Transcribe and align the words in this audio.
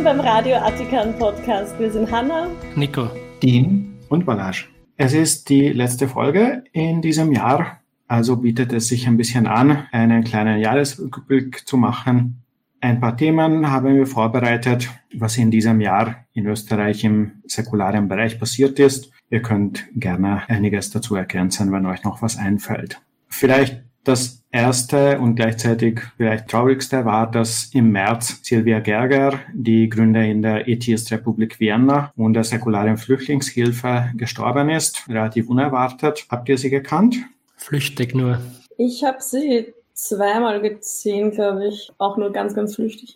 Willkommen 0.00 0.24
beim 0.24 0.26
Radio 0.26 0.56
Attikan 0.56 1.18
Podcast. 1.18 1.78
Wir 1.78 1.92
sind 1.92 2.10
Hanna, 2.10 2.48
Nico, 2.74 3.10
Dean 3.42 3.98
und 4.08 4.24
Balazs. 4.24 4.64
Es 4.96 5.12
ist 5.12 5.50
die 5.50 5.68
letzte 5.68 6.08
Folge 6.08 6.64
in 6.72 7.02
diesem 7.02 7.32
Jahr, 7.32 7.80
also 8.08 8.36
bietet 8.36 8.72
es 8.72 8.88
sich 8.88 9.06
ein 9.06 9.18
bisschen 9.18 9.46
an, 9.46 9.86
einen 9.92 10.24
kleinen 10.24 10.58
Jahresrückblick 10.58 11.68
zu 11.68 11.76
machen. 11.76 12.42
Ein 12.80 12.98
paar 12.98 13.14
Themen 13.14 13.70
haben 13.70 13.94
wir 13.94 14.06
vorbereitet, 14.06 14.88
was 15.12 15.36
in 15.36 15.50
diesem 15.50 15.82
Jahr 15.82 16.24
in 16.32 16.46
Österreich 16.46 17.04
im 17.04 17.42
säkularen 17.44 18.08
Bereich 18.08 18.40
passiert 18.40 18.78
ist. 18.78 19.12
Ihr 19.28 19.42
könnt 19.42 19.86
gerne 19.94 20.48
einiges 20.48 20.90
dazu 20.90 21.14
ergänzen, 21.14 21.72
wenn 21.72 21.84
euch 21.84 22.04
noch 22.04 22.22
was 22.22 22.38
einfällt. 22.38 23.02
Vielleicht 23.28 23.82
das 24.04 24.42
erste 24.50 25.18
und 25.20 25.36
gleichzeitig 25.36 26.00
vielleicht 26.16 26.48
traurigste 26.48 27.04
war, 27.04 27.30
dass 27.30 27.70
im 27.74 27.92
März 27.92 28.40
Silvia 28.42 28.80
Gerger, 28.80 29.40
die 29.52 29.88
Gründerin 29.88 30.42
der 30.42 30.66
Atheist-Republik 30.66 31.60
Vienna 31.60 32.12
und 32.16 32.34
der 32.34 32.44
säkularen 32.44 32.96
Flüchtlingshilfe, 32.96 34.10
gestorben 34.16 34.70
ist. 34.70 35.08
Relativ 35.08 35.48
unerwartet. 35.48 36.26
Habt 36.30 36.48
ihr 36.48 36.58
sie 36.58 36.70
gekannt? 36.70 37.16
Flüchtig 37.56 38.14
nur. 38.14 38.40
Ich 38.78 39.04
habe 39.04 39.18
sie 39.20 39.74
zweimal 39.92 40.60
gesehen, 40.60 41.30
glaube 41.30 41.68
ich. 41.68 41.90
Auch 41.98 42.16
nur 42.16 42.32
ganz, 42.32 42.54
ganz 42.54 42.76
flüchtig. 42.76 43.14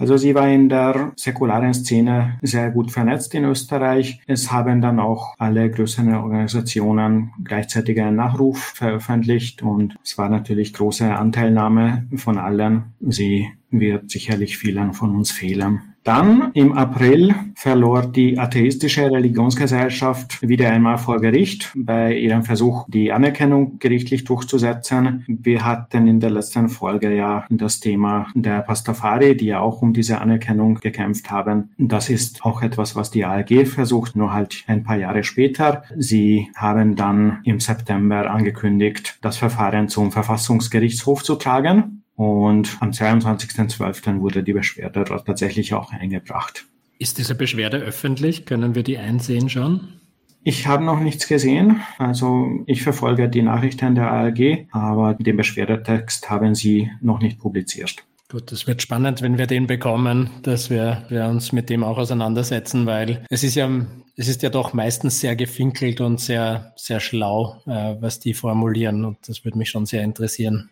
Also 0.00 0.16
sie 0.16 0.34
war 0.34 0.48
in 0.48 0.70
der 0.70 1.12
säkularen 1.16 1.74
Szene 1.74 2.38
sehr 2.40 2.70
gut 2.70 2.90
vernetzt 2.90 3.34
in 3.34 3.44
Österreich. 3.44 4.22
Es 4.26 4.50
haben 4.50 4.80
dann 4.80 4.98
auch 4.98 5.34
alle 5.38 5.70
größeren 5.70 6.14
Organisationen 6.14 7.32
gleichzeitig 7.44 8.00
einen 8.00 8.16
Nachruf 8.16 8.58
veröffentlicht 8.58 9.62
und 9.62 9.96
es 10.02 10.16
war 10.16 10.30
natürlich 10.30 10.72
große 10.72 11.14
Anteilnahme 11.14 12.06
von 12.16 12.38
allen. 12.38 12.94
Sie 13.00 13.50
wird 13.70 14.10
sicherlich 14.10 14.56
vielen 14.56 14.94
von 14.94 15.14
uns 15.14 15.30
fehlen. 15.32 15.89
Dann 16.02 16.50
im 16.54 16.72
April 16.72 17.34
verlor 17.54 18.06
die 18.06 18.38
atheistische 18.38 19.10
Religionsgesellschaft 19.10 20.40
wieder 20.48 20.70
einmal 20.70 20.96
vor 20.96 21.20
Gericht 21.20 21.72
bei 21.76 22.16
ihrem 22.16 22.42
Versuch, 22.42 22.86
die 22.88 23.12
Anerkennung 23.12 23.78
gerichtlich 23.78 24.24
durchzusetzen. 24.24 25.24
Wir 25.28 25.64
hatten 25.64 26.06
in 26.06 26.18
der 26.18 26.30
letzten 26.30 26.70
Folge 26.70 27.14
ja 27.14 27.44
das 27.50 27.80
Thema 27.80 28.28
der 28.34 28.60
Pastafari, 28.60 29.36
die 29.36 29.46
ja 29.46 29.60
auch 29.60 29.82
um 29.82 29.92
diese 29.92 30.20
Anerkennung 30.20 30.76
gekämpft 30.76 31.30
haben. 31.30 31.70
Das 31.76 32.08
ist 32.08 32.44
auch 32.46 32.62
etwas, 32.62 32.96
was 32.96 33.10
die 33.10 33.26
ALG 33.26 33.66
versucht, 33.66 34.16
nur 34.16 34.32
halt 34.32 34.64
ein 34.68 34.82
paar 34.82 34.96
Jahre 34.96 35.22
später. 35.22 35.82
Sie 35.96 36.48
haben 36.56 36.96
dann 36.96 37.40
im 37.44 37.60
September 37.60 38.30
angekündigt, 38.30 39.18
das 39.20 39.36
Verfahren 39.36 39.88
zum 39.88 40.12
Verfassungsgerichtshof 40.12 41.22
zu 41.22 41.34
tragen. 41.34 42.00
Und 42.20 42.76
am 42.80 42.90
22.12. 42.90 44.20
wurde 44.20 44.42
die 44.42 44.52
Beschwerde 44.52 45.04
dort 45.04 45.24
tatsächlich 45.26 45.72
auch 45.72 45.90
eingebracht. 45.90 46.66
Ist 46.98 47.16
diese 47.16 47.34
Beschwerde 47.34 47.78
öffentlich? 47.78 48.44
Können 48.44 48.74
wir 48.74 48.82
die 48.82 48.98
einsehen 48.98 49.48
schon? 49.48 49.88
Ich 50.44 50.66
habe 50.66 50.84
noch 50.84 51.00
nichts 51.00 51.26
gesehen. 51.26 51.80
Also 51.96 52.62
ich 52.66 52.82
verfolge 52.82 53.30
die 53.30 53.40
Nachrichten 53.40 53.94
der 53.94 54.10
ARG, 54.10 54.66
aber 54.70 55.14
den 55.14 55.38
Beschwerdetext 55.38 56.28
haben 56.28 56.54
sie 56.54 56.90
noch 57.00 57.20
nicht 57.20 57.38
publiziert. 57.38 58.04
Gut, 58.28 58.52
das 58.52 58.66
wird 58.66 58.82
spannend, 58.82 59.22
wenn 59.22 59.38
wir 59.38 59.46
den 59.46 59.66
bekommen, 59.66 60.28
dass 60.42 60.68
wir, 60.68 61.06
wir 61.08 61.24
uns 61.24 61.52
mit 61.52 61.70
dem 61.70 61.82
auch 61.82 61.96
auseinandersetzen, 61.96 62.84
weil 62.84 63.24
es 63.30 63.44
ist 63.44 63.54
ja, 63.54 63.70
es 64.16 64.28
ist 64.28 64.42
ja 64.42 64.50
doch 64.50 64.74
meistens 64.74 65.20
sehr 65.20 65.36
gefinkelt 65.36 66.02
und 66.02 66.20
sehr, 66.20 66.74
sehr 66.76 67.00
schlau, 67.00 67.62
äh, 67.66 67.96
was 67.98 68.20
die 68.20 68.34
formulieren. 68.34 69.06
Und 69.06 69.26
das 69.26 69.42
würde 69.46 69.56
mich 69.56 69.70
schon 69.70 69.86
sehr 69.86 70.02
interessieren. 70.02 70.68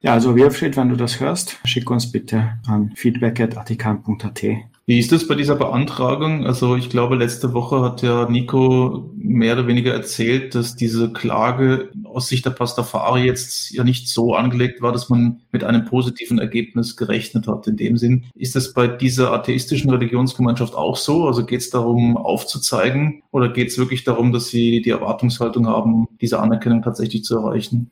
Ja, 0.00 0.12
also 0.12 0.36
Wilfried, 0.36 0.76
wenn 0.76 0.90
du 0.90 0.96
das 0.96 1.20
hörst, 1.20 1.58
schick 1.64 1.90
uns 1.90 2.12
bitte 2.12 2.58
an 2.66 2.92
feedback.atikan.at. 2.94 4.42
Wie 4.88 5.00
ist 5.00 5.10
das 5.10 5.26
bei 5.26 5.34
dieser 5.34 5.56
Beantragung? 5.56 6.46
Also 6.46 6.76
ich 6.76 6.90
glaube, 6.90 7.16
letzte 7.16 7.52
Woche 7.54 7.80
hat 7.80 8.02
ja 8.02 8.28
Nico 8.30 9.10
mehr 9.16 9.54
oder 9.54 9.66
weniger 9.66 9.92
erzählt, 9.92 10.54
dass 10.54 10.76
diese 10.76 11.12
Klage 11.12 11.90
aus 12.04 12.28
Sicht 12.28 12.46
der 12.46 12.50
Pastafari 12.50 13.24
jetzt 13.24 13.72
ja 13.72 13.82
nicht 13.82 14.08
so 14.08 14.36
angelegt 14.36 14.82
war, 14.82 14.92
dass 14.92 15.08
man 15.08 15.40
mit 15.50 15.64
einem 15.64 15.86
positiven 15.86 16.38
Ergebnis 16.38 16.96
gerechnet 16.96 17.48
hat. 17.48 17.66
In 17.66 17.76
dem 17.76 17.96
Sinn, 17.96 18.26
ist 18.36 18.54
das 18.54 18.74
bei 18.74 18.86
dieser 18.86 19.32
atheistischen 19.32 19.90
Religionsgemeinschaft 19.90 20.76
auch 20.76 20.96
so? 20.96 21.26
Also 21.26 21.44
geht 21.44 21.62
es 21.62 21.70
darum, 21.70 22.16
aufzuzeigen 22.16 23.24
oder 23.32 23.48
geht 23.48 23.68
es 23.68 23.78
wirklich 23.78 24.04
darum, 24.04 24.30
dass 24.30 24.50
sie 24.50 24.82
die 24.82 24.90
Erwartungshaltung 24.90 25.66
haben, 25.66 26.06
diese 26.20 26.38
Anerkennung 26.38 26.82
tatsächlich 26.82 27.24
zu 27.24 27.38
erreichen? 27.38 27.90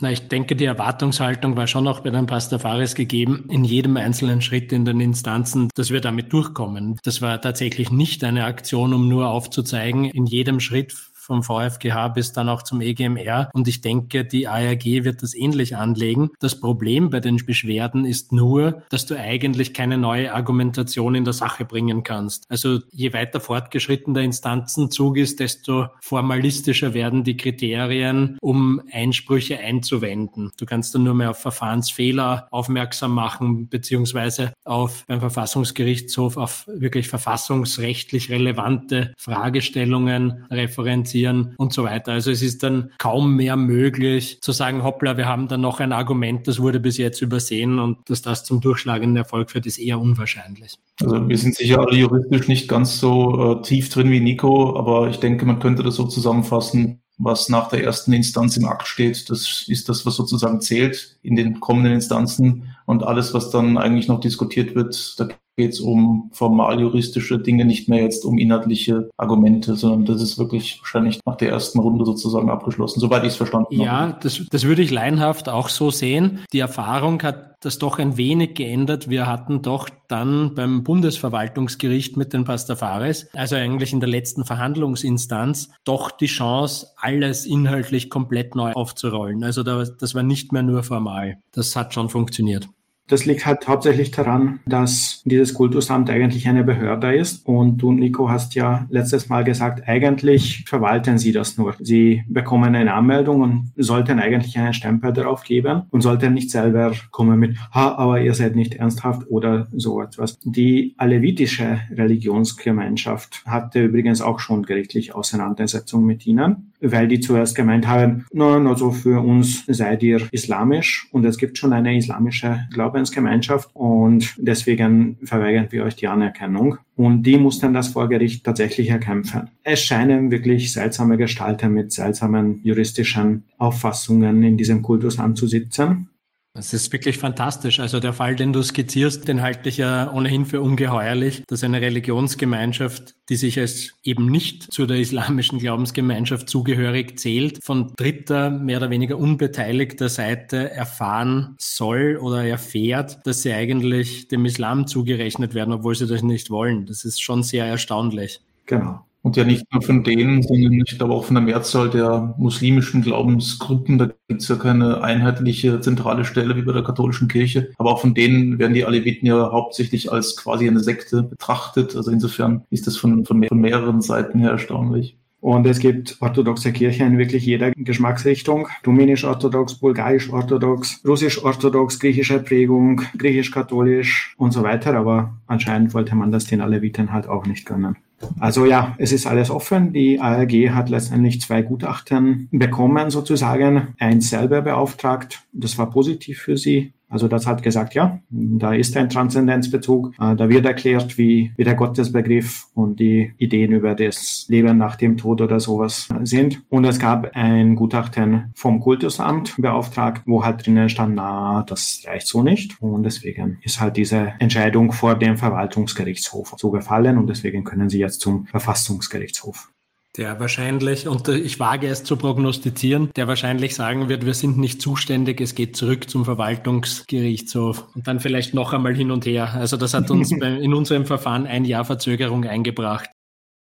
Na, 0.00 0.10
ich 0.10 0.26
denke, 0.26 0.56
die 0.56 0.64
Erwartungshaltung 0.64 1.56
war 1.56 1.68
schon 1.68 1.86
auch 1.86 2.00
bei 2.00 2.10
den 2.10 2.26
Pastafaris 2.26 2.96
gegeben, 2.96 3.46
in 3.48 3.62
jedem 3.62 3.96
einzelnen 3.96 4.42
Schritt 4.42 4.72
in 4.72 4.84
den 4.84 4.98
Instanzen, 4.98 5.68
dass 5.76 5.90
wir 5.90 6.00
damit 6.00 6.32
durchkommen. 6.32 6.98
Das 7.04 7.22
war 7.22 7.40
tatsächlich 7.40 7.92
nicht 7.92 8.24
eine 8.24 8.44
Aktion, 8.44 8.92
um 8.92 9.08
nur 9.08 9.28
aufzuzeigen, 9.28 10.06
in 10.06 10.26
jedem 10.26 10.58
Schritt 10.58 10.92
vom 11.24 11.42
VfGH 11.42 12.08
bis 12.08 12.32
dann 12.32 12.48
auch 12.48 12.62
zum 12.62 12.80
EGMR. 12.80 13.50
Und 13.52 13.66
ich 13.66 13.80
denke, 13.80 14.24
die 14.24 14.46
ARG 14.46 15.04
wird 15.04 15.22
das 15.22 15.34
ähnlich 15.34 15.76
anlegen. 15.76 16.30
Das 16.38 16.60
Problem 16.60 17.10
bei 17.10 17.20
den 17.20 17.36
Beschwerden 17.44 18.04
ist 18.04 18.32
nur, 18.32 18.82
dass 18.90 19.06
du 19.06 19.18
eigentlich 19.18 19.72
keine 19.72 19.96
neue 19.96 20.34
Argumentation 20.34 21.14
in 21.14 21.24
der 21.24 21.32
Sache 21.32 21.64
bringen 21.64 22.02
kannst. 22.02 22.44
Also 22.48 22.80
je 22.92 23.12
weiter 23.12 23.40
fortgeschritten 23.40 24.14
der 24.14 24.22
Instanzenzug 24.22 25.16
ist, 25.16 25.40
desto 25.40 25.86
formalistischer 26.00 26.94
werden 26.94 27.24
die 27.24 27.36
Kriterien, 27.36 28.36
um 28.40 28.82
Einsprüche 28.92 29.58
einzuwenden. 29.58 30.50
Du 30.58 30.66
kannst 30.66 30.94
dann 30.94 31.04
nur 31.04 31.14
mehr 31.14 31.30
auf 31.30 31.38
Verfahrensfehler 31.38 32.48
aufmerksam 32.50 33.12
machen, 33.12 33.68
beziehungsweise 33.68 34.52
auf 34.64 35.04
beim 35.06 35.20
Verfassungsgerichtshof 35.20 36.36
auf 36.36 36.66
wirklich 36.66 37.08
verfassungsrechtlich 37.08 38.30
relevante 38.30 39.14
Fragestellungen 39.16 40.44
referenzieren 40.50 41.13
finanzieren 41.14 41.54
und 41.56 41.72
so 41.72 41.84
weiter. 41.84 42.12
Also 42.12 42.30
es 42.30 42.42
ist 42.42 42.62
dann 42.62 42.90
kaum 42.98 43.36
mehr 43.36 43.56
möglich 43.56 44.38
zu 44.40 44.52
sagen, 44.52 44.82
hoppla, 44.82 45.16
wir 45.16 45.26
haben 45.26 45.48
da 45.48 45.56
noch 45.56 45.80
ein 45.80 45.92
Argument, 45.92 46.46
das 46.48 46.60
wurde 46.60 46.80
bis 46.80 46.98
jetzt 46.98 47.22
übersehen 47.22 47.78
und 47.78 47.98
dass 48.08 48.22
das 48.22 48.44
zum 48.44 48.60
durchschlagenden 48.60 49.16
Erfolg 49.16 49.50
führt, 49.50 49.66
ist 49.66 49.78
eher 49.78 50.00
unwahrscheinlich. 50.00 50.74
Also 51.00 51.28
wir 51.28 51.38
sind 51.38 51.54
sicher 51.54 51.80
alle 51.80 51.96
juristisch 51.96 52.48
nicht 52.48 52.68
ganz 52.68 52.98
so 52.98 53.58
äh, 53.58 53.62
tief 53.62 53.88
drin 53.88 54.10
wie 54.10 54.20
Nico, 54.20 54.76
aber 54.76 55.08
ich 55.08 55.18
denke, 55.18 55.46
man 55.46 55.58
könnte 55.58 55.82
das 55.82 55.96
so 55.96 56.04
zusammenfassen, 56.04 57.00
was 57.16 57.48
nach 57.48 57.68
der 57.68 57.84
ersten 57.84 58.12
Instanz 58.12 58.56
im 58.56 58.66
Akt 58.66 58.88
steht, 58.88 59.30
das 59.30 59.66
ist 59.68 59.88
das, 59.88 60.04
was 60.04 60.16
sozusagen 60.16 60.60
zählt 60.60 61.16
in 61.22 61.36
den 61.36 61.60
kommenden 61.60 61.92
Instanzen 61.92 62.73
und 62.86 63.02
alles, 63.02 63.34
was 63.34 63.50
dann 63.50 63.78
eigentlich 63.78 64.08
noch 64.08 64.20
diskutiert 64.20 64.74
wird, 64.74 65.18
da 65.18 65.28
geht 65.56 65.72
es 65.72 65.80
um 65.80 66.30
formal 66.32 66.80
juristische 66.80 67.38
Dinge, 67.38 67.64
nicht 67.64 67.88
mehr 67.88 68.02
jetzt 68.02 68.24
um 68.24 68.38
inhaltliche 68.38 69.10
Argumente, 69.16 69.76
sondern 69.76 70.04
das 70.04 70.20
ist 70.20 70.38
wirklich 70.38 70.80
wahrscheinlich 70.80 71.20
nach 71.24 71.36
der 71.36 71.50
ersten 71.50 71.78
Runde 71.78 72.04
sozusagen 72.04 72.50
abgeschlossen, 72.50 73.00
soweit 73.00 73.22
ich 73.22 73.30
es 73.30 73.36
verstanden 73.36 73.76
habe. 73.76 73.84
Ja, 73.84 74.18
das, 74.20 74.42
das 74.50 74.64
würde 74.64 74.82
ich 74.82 74.90
laienhaft 74.90 75.48
auch 75.48 75.68
so 75.68 75.90
sehen. 75.90 76.40
Die 76.52 76.58
Erfahrung 76.58 77.22
hat 77.22 77.54
das 77.60 77.78
doch 77.78 77.98
ein 77.98 78.16
wenig 78.16 78.54
geändert. 78.54 79.08
Wir 79.08 79.26
hatten 79.26 79.62
doch 79.62 79.88
dann 80.08 80.54
beim 80.54 80.82
Bundesverwaltungsgericht 80.82 82.16
mit 82.16 82.32
den 82.32 82.44
Pastafares, 82.44 83.28
also 83.32 83.56
eigentlich 83.56 83.92
in 83.92 84.00
der 84.00 84.08
letzten 84.08 84.44
Verhandlungsinstanz, 84.44 85.70
doch 85.84 86.10
die 86.10 86.26
Chance, 86.26 86.88
alles 86.96 87.46
inhaltlich 87.46 88.10
komplett 88.10 88.54
neu 88.54 88.72
aufzurollen. 88.72 89.44
Also 89.44 89.62
das 89.62 90.14
war 90.14 90.22
nicht 90.22 90.52
mehr 90.52 90.62
nur 90.62 90.82
formal. 90.82 91.38
Das 91.52 91.76
hat 91.76 91.94
schon 91.94 92.08
funktioniert. 92.08 92.68
Das 93.06 93.26
liegt 93.26 93.44
halt 93.44 93.68
hauptsächlich 93.68 94.10
daran, 94.12 94.60
dass 94.66 95.22
dieses 95.24 95.52
Kultusamt 95.52 96.08
eigentlich 96.08 96.48
eine 96.48 96.64
Behörde 96.64 97.14
ist. 97.14 97.46
Und 97.46 97.78
du, 97.78 97.92
Nico, 97.92 98.30
hast 98.30 98.54
ja 98.54 98.86
letztes 98.88 99.28
Mal 99.28 99.44
gesagt, 99.44 99.86
eigentlich 99.86 100.64
verwalten 100.66 101.18
sie 101.18 101.32
das 101.32 101.58
nur. 101.58 101.74
Sie 101.80 102.24
bekommen 102.28 102.74
eine 102.74 102.94
Anmeldung 102.94 103.42
und 103.42 103.72
sollten 103.76 104.18
eigentlich 104.20 104.58
einen 104.58 104.72
Stempel 104.72 105.12
darauf 105.12 105.44
geben 105.44 105.82
und 105.90 106.00
sollten 106.00 106.32
nicht 106.32 106.50
selber 106.50 106.92
kommen 107.10 107.38
mit, 107.38 107.56
ha, 107.72 107.94
aber 107.94 108.20
ihr 108.20 108.34
seid 108.34 108.56
nicht 108.56 108.74
ernsthaft 108.74 109.30
oder 109.30 109.68
so 109.72 110.00
etwas. 110.00 110.38
Die 110.42 110.94
alevitische 110.96 111.80
Religionsgemeinschaft 111.90 113.42
hatte 113.44 113.84
übrigens 113.84 114.22
auch 114.22 114.40
schon 114.40 114.62
gerichtliche 114.62 115.14
Auseinandersetzungen 115.14 116.06
mit 116.06 116.26
ihnen 116.26 116.72
weil 116.84 117.08
die 117.08 117.20
zuerst 117.20 117.54
gemeint 117.54 117.86
haben, 117.86 118.26
nein, 118.32 118.66
also 118.66 118.90
für 118.92 119.20
uns 119.20 119.64
seid 119.66 120.02
ihr 120.02 120.20
islamisch 120.30 121.08
und 121.12 121.24
es 121.24 121.38
gibt 121.38 121.58
schon 121.58 121.72
eine 121.72 121.96
islamische 121.96 122.66
Glaubensgemeinschaft 122.72 123.70
und 123.72 124.34
deswegen 124.38 125.16
verweigern 125.24 125.68
wir 125.70 125.84
euch 125.84 125.96
die 125.96 126.08
Anerkennung. 126.08 126.78
Und 126.96 127.24
die 127.24 127.38
mussten 127.38 127.72
das 127.72 127.88
vor 127.88 128.08
Gericht 128.08 128.44
tatsächlich 128.44 128.90
erkämpfen. 128.90 129.50
Es 129.64 129.82
scheinen 129.82 130.30
wirklich 130.30 130.72
seltsame 130.72 131.16
Gestalten 131.16 131.72
mit 131.72 131.92
seltsamen 131.92 132.60
juristischen 132.62 133.44
Auffassungen 133.58 134.42
in 134.44 134.56
diesem 134.56 134.82
Kultus 134.82 135.18
anzusitzen. 135.18 136.08
Das 136.56 136.72
ist 136.72 136.92
wirklich 136.92 137.18
fantastisch. 137.18 137.80
Also 137.80 137.98
der 137.98 138.12
Fall, 138.12 138.36
den 138.36 138.52
du 138.52 138.62
skizzierst, 138.62 139.26
den 139.26 139.42
halte 139.42 139.68
ich 139.68 139.78
ja 139.78 140.12
ohnehin 140.12 140.46
für 140.46 140.60
ungeheuerlich, 140.60 141.42
dass 141.48 141.64
eine 141.64 141.80
Religionsgemeinschaft, 141.80 143.16
die 143.28 143.34
sich 143.34 143.58
als 143.58 143.94
eben 144.04 144.26
nicht 144.26 144.72
zu 144.72 144.86
der 144.86 144.98
islamischen 144.98 145.58
Glaubensgemeinschaft 145.58 146.48
zugehörig 146.48 147.18
zählt, 147.18 147.64
von 147.64 147.92
dritter, 147.96 148.50
mehr 148.50 148.78
oder 148.78 148.90
weniger 148.90 149.18
unbeteiligter 149.18 150.08
Seite 150.08 150.70
erfahren 150.70 151.56
soll 151.58 152.18
oder 152.22 152.44
erfährt, 152.44 153.18
dass 153.26 153.42
sie 153.42 153.52
eigentlich 153.52 154.28
dem 154.28 154.44
Islam 154.44 154.86
zugerechnet 154.86 155.54
werden, 155.54 155.74
obwohl 155.74 155.96
sie 155.96 156.06
das 156.06 156.22
nicht 156.22 156.50
wollen. 156.50 156.86
Das 156.86 157.04
ist 157.04 157.20
schon 157.20 157.42
sehr 157.42 157.66
erstaunlich. 157.66 158.40
Genau. 158.66 159.04
Und 159.24 159.38
ja 159.38 159.44
nicht 159.44 159.64
nur 159.72 159.80
von 159.80 160.04
denen, 160.04 160.42
sondern 160.42 160.74
ich 160.86 160.98
glaube 160.98 161.14
auch 161.14 161.24
von 161.24 161.34
der 161.34 161.42
Mehrzahl 161.42 161.88
der 161.88 162.34
muslimischen 162.36 163.00
Glaubensgruppen. 163.00 163.96
Da 163.96 164.10
gibt 164.28 164.42
es 164.42 164.48
ja 164.48 164.56
keine 164.56 165.02
einheitliche 165.02 165.80
zentrale 165.80 166.26
Stelle 166.26 166.56
wie 166.56 166.62
bei 166.62 166.74
der 166.74 166.84
katholischen 166.84 167.26
Kirche. 167.28 167.70
Aber 167.78 167.92
auch 167.92 168.02
von 168.02 168.12
denen 168.12 168.58
werden 168.58 168.74
die 168.74 168.84
Aleviten 168.84 169.26
ja 169.26 169.50
hauptsächlich 169.50 170.12
als 170.12 170.36
quasi 170.36 170.68
eine 170.68 170.80
Sekte 170.80 171.22
betrachtet. 171.22 171.96
Also 171.96 172.10
insofern 172.10 172.64
ist 172.68 172.86
das 172.86 172.98
von, 172.98 173.24
von, 173.24 173.38
mehr, 173.38 173.48
von 173.48 173.60
mehreren 173.62 174.02
Seiten 174.02 174.40
her 174.40 174.50
erstaunlich. 174.50 175.16
Und 175.40 175.66
es 175.66 175.78
gibt 175.78 176.18
orthodoxe 176.20 176.72
Kirchen 176.72 177.06
in 177.06 177.18
wirklich 177.18 177.46
jeder 177.46 177.70
Geschmacksrichtung. 177.70 178.68
Rumänisch-orthodox, 178.86 179.76
bulgarisch-orthodox, 179.76 181.00
russisch-orthodox, 181.06 181.98
griechische 181.98 182.40
Prägung, 182.40 183.00
griechisch-katholisch 183.16 184.34
und 184.36 184.52
so 184.52 184.62
weiter. 184.62 184.94
Aber 184.94 185.34
anscheinend 185.46 185.94
wollte 185.94 186.14
man 186.14 186.30
das 186.30 186.44
den 186.44 186.60
Aleviten 186.60 187.10
halt 187.10 187.26
auch 187.26 187.46
nicht 187.46 187.64
gönnen. 187.64 187.96
Also 188.40 188.64
ja, 188.64 188.94
es 188.98 189.12
ist 189.12 189.26
alles 189.26 189.50
offen. 189.50 189.92
Die 189.92 190.18
ARG 190.18 190.70
hat 190.70 190.88
letztendlich 190.88 191.40
zwei 191.40 191.60
Gutachten 191.60 192.48
bekommen, 192.50 193.10
sozusagen. 193.10 193.94
Eins 193.98 194.30
selber 194.30 194.62
beauftragt. 194.62 195.42
Das 195.52 195.76
war 195.76 195.90
positiv 195.90 196.40
für 196.40 196.56
sie. 196.56 196.93
Also 197.08 197.28
das 197.28 197.46
hat 197.46 197.62
gesagt, 197.62 197.94
ja, 197.94 198.18
da 198.30 198.74
ist 198.74 198.96
ein 198.96 199.08
Transzendenzbezug. 199.08 200.14
Äh, 200.18 200.36
da 200.36 200.48
wird 200.48 200.66
erklärt, 200.66 201.16
wie, 201.18 201.52
wie 201.56 201.64
der 201.64 201.74
Gottesbegriff 201.74 202.66
und 202.74 202.98
die 202.98 203.34
Ideen 203.38 203.72
über 203.72 203.94
das 203.94 204.46
Leben 204.48 204.78
nach 204.78 204.96
dem 204.96 205.16
Tod 205.16 205.40
oder 205.40 205.60
sowas 205.60 206.08
sind. 206.22 206.62
Und 206.70 206.84
es 206.84 206.98
gab 206.98 207.30
ein 207.34 207.76
Gutachten 207.76 208.52
vom 208.54 208.80
Kultusamt 208.80 209.54
beauftragt, 209.58 210.22
wo 210.26 210.44
halt 210.44 210.66
drinnen 210.66 210.88
stand, 210.88 211.14
na, 211.14 211.64
das 211.66 212.02
reicht 212.06 212.26
so 212.26 212.42
nicht. 212.42 212.80
Und 212.80 213.04
deswegen 213.04 213.58
ist 213.62 213.80
halt 213.80 213.96
diese 213.96 214.32
Entscheidung 214.38 214.92
vor 214.92 215.14
dem 215.14 215.36
Verwaltungsgerichtshof 215.36 216.56
zugefallen 216.56 217.18
und 217.18 217.28
deswegen 217.28 217.64
können 217.64 217.88
sie 217.88 217.98
jetzt 217.98 218.20
zum 218.20 218.46
Verfassungsgerichtshof. 218.46 219.73
Der 220.16 220.38
wahrscheinlich, 220.38 221.08
und 221.08 221.26
ich 221.26 221.58
wage 221.58 221.88
es 221.88 222.04
zu 222.04 222.16
prognostizieren, 222.16 223.10
der 223.16 223.26
wahrscheinlich 223.26 223.74
sagen 223.74 224.08
wird, 224.08 224.24
wir 224.24 224.34
sind 224.34 224.58
nicht 224.58 224.80
zuständig, 224.80 225.40
es 225.40 225.56
geht 225.56 225.74
zurück 225.74 226.08
zum 226.08 226.24
Verwaltungsgerichtshof 226.24 227.88
und 227.96 228.06
dann 228.06 228.20
vielleicht 228.20 228.54
noch 228.54 228.72
einmal 228.72 228.94
hin 228.94 229.10
und 229.10 229.26
her. 229.26 229.52
Also 229.54 229.76
das 229.76 229.92
hat 229.92 230.12
uns 230.12 230.30
in 230.32 230.72
unserem 230.72 231.04
Verfahren 231.04 231.48
ein 231.48 231.64
Jahr 231.64 231.84
Verzögerung 231.84 232.44
eingebracht. 232.44 233.10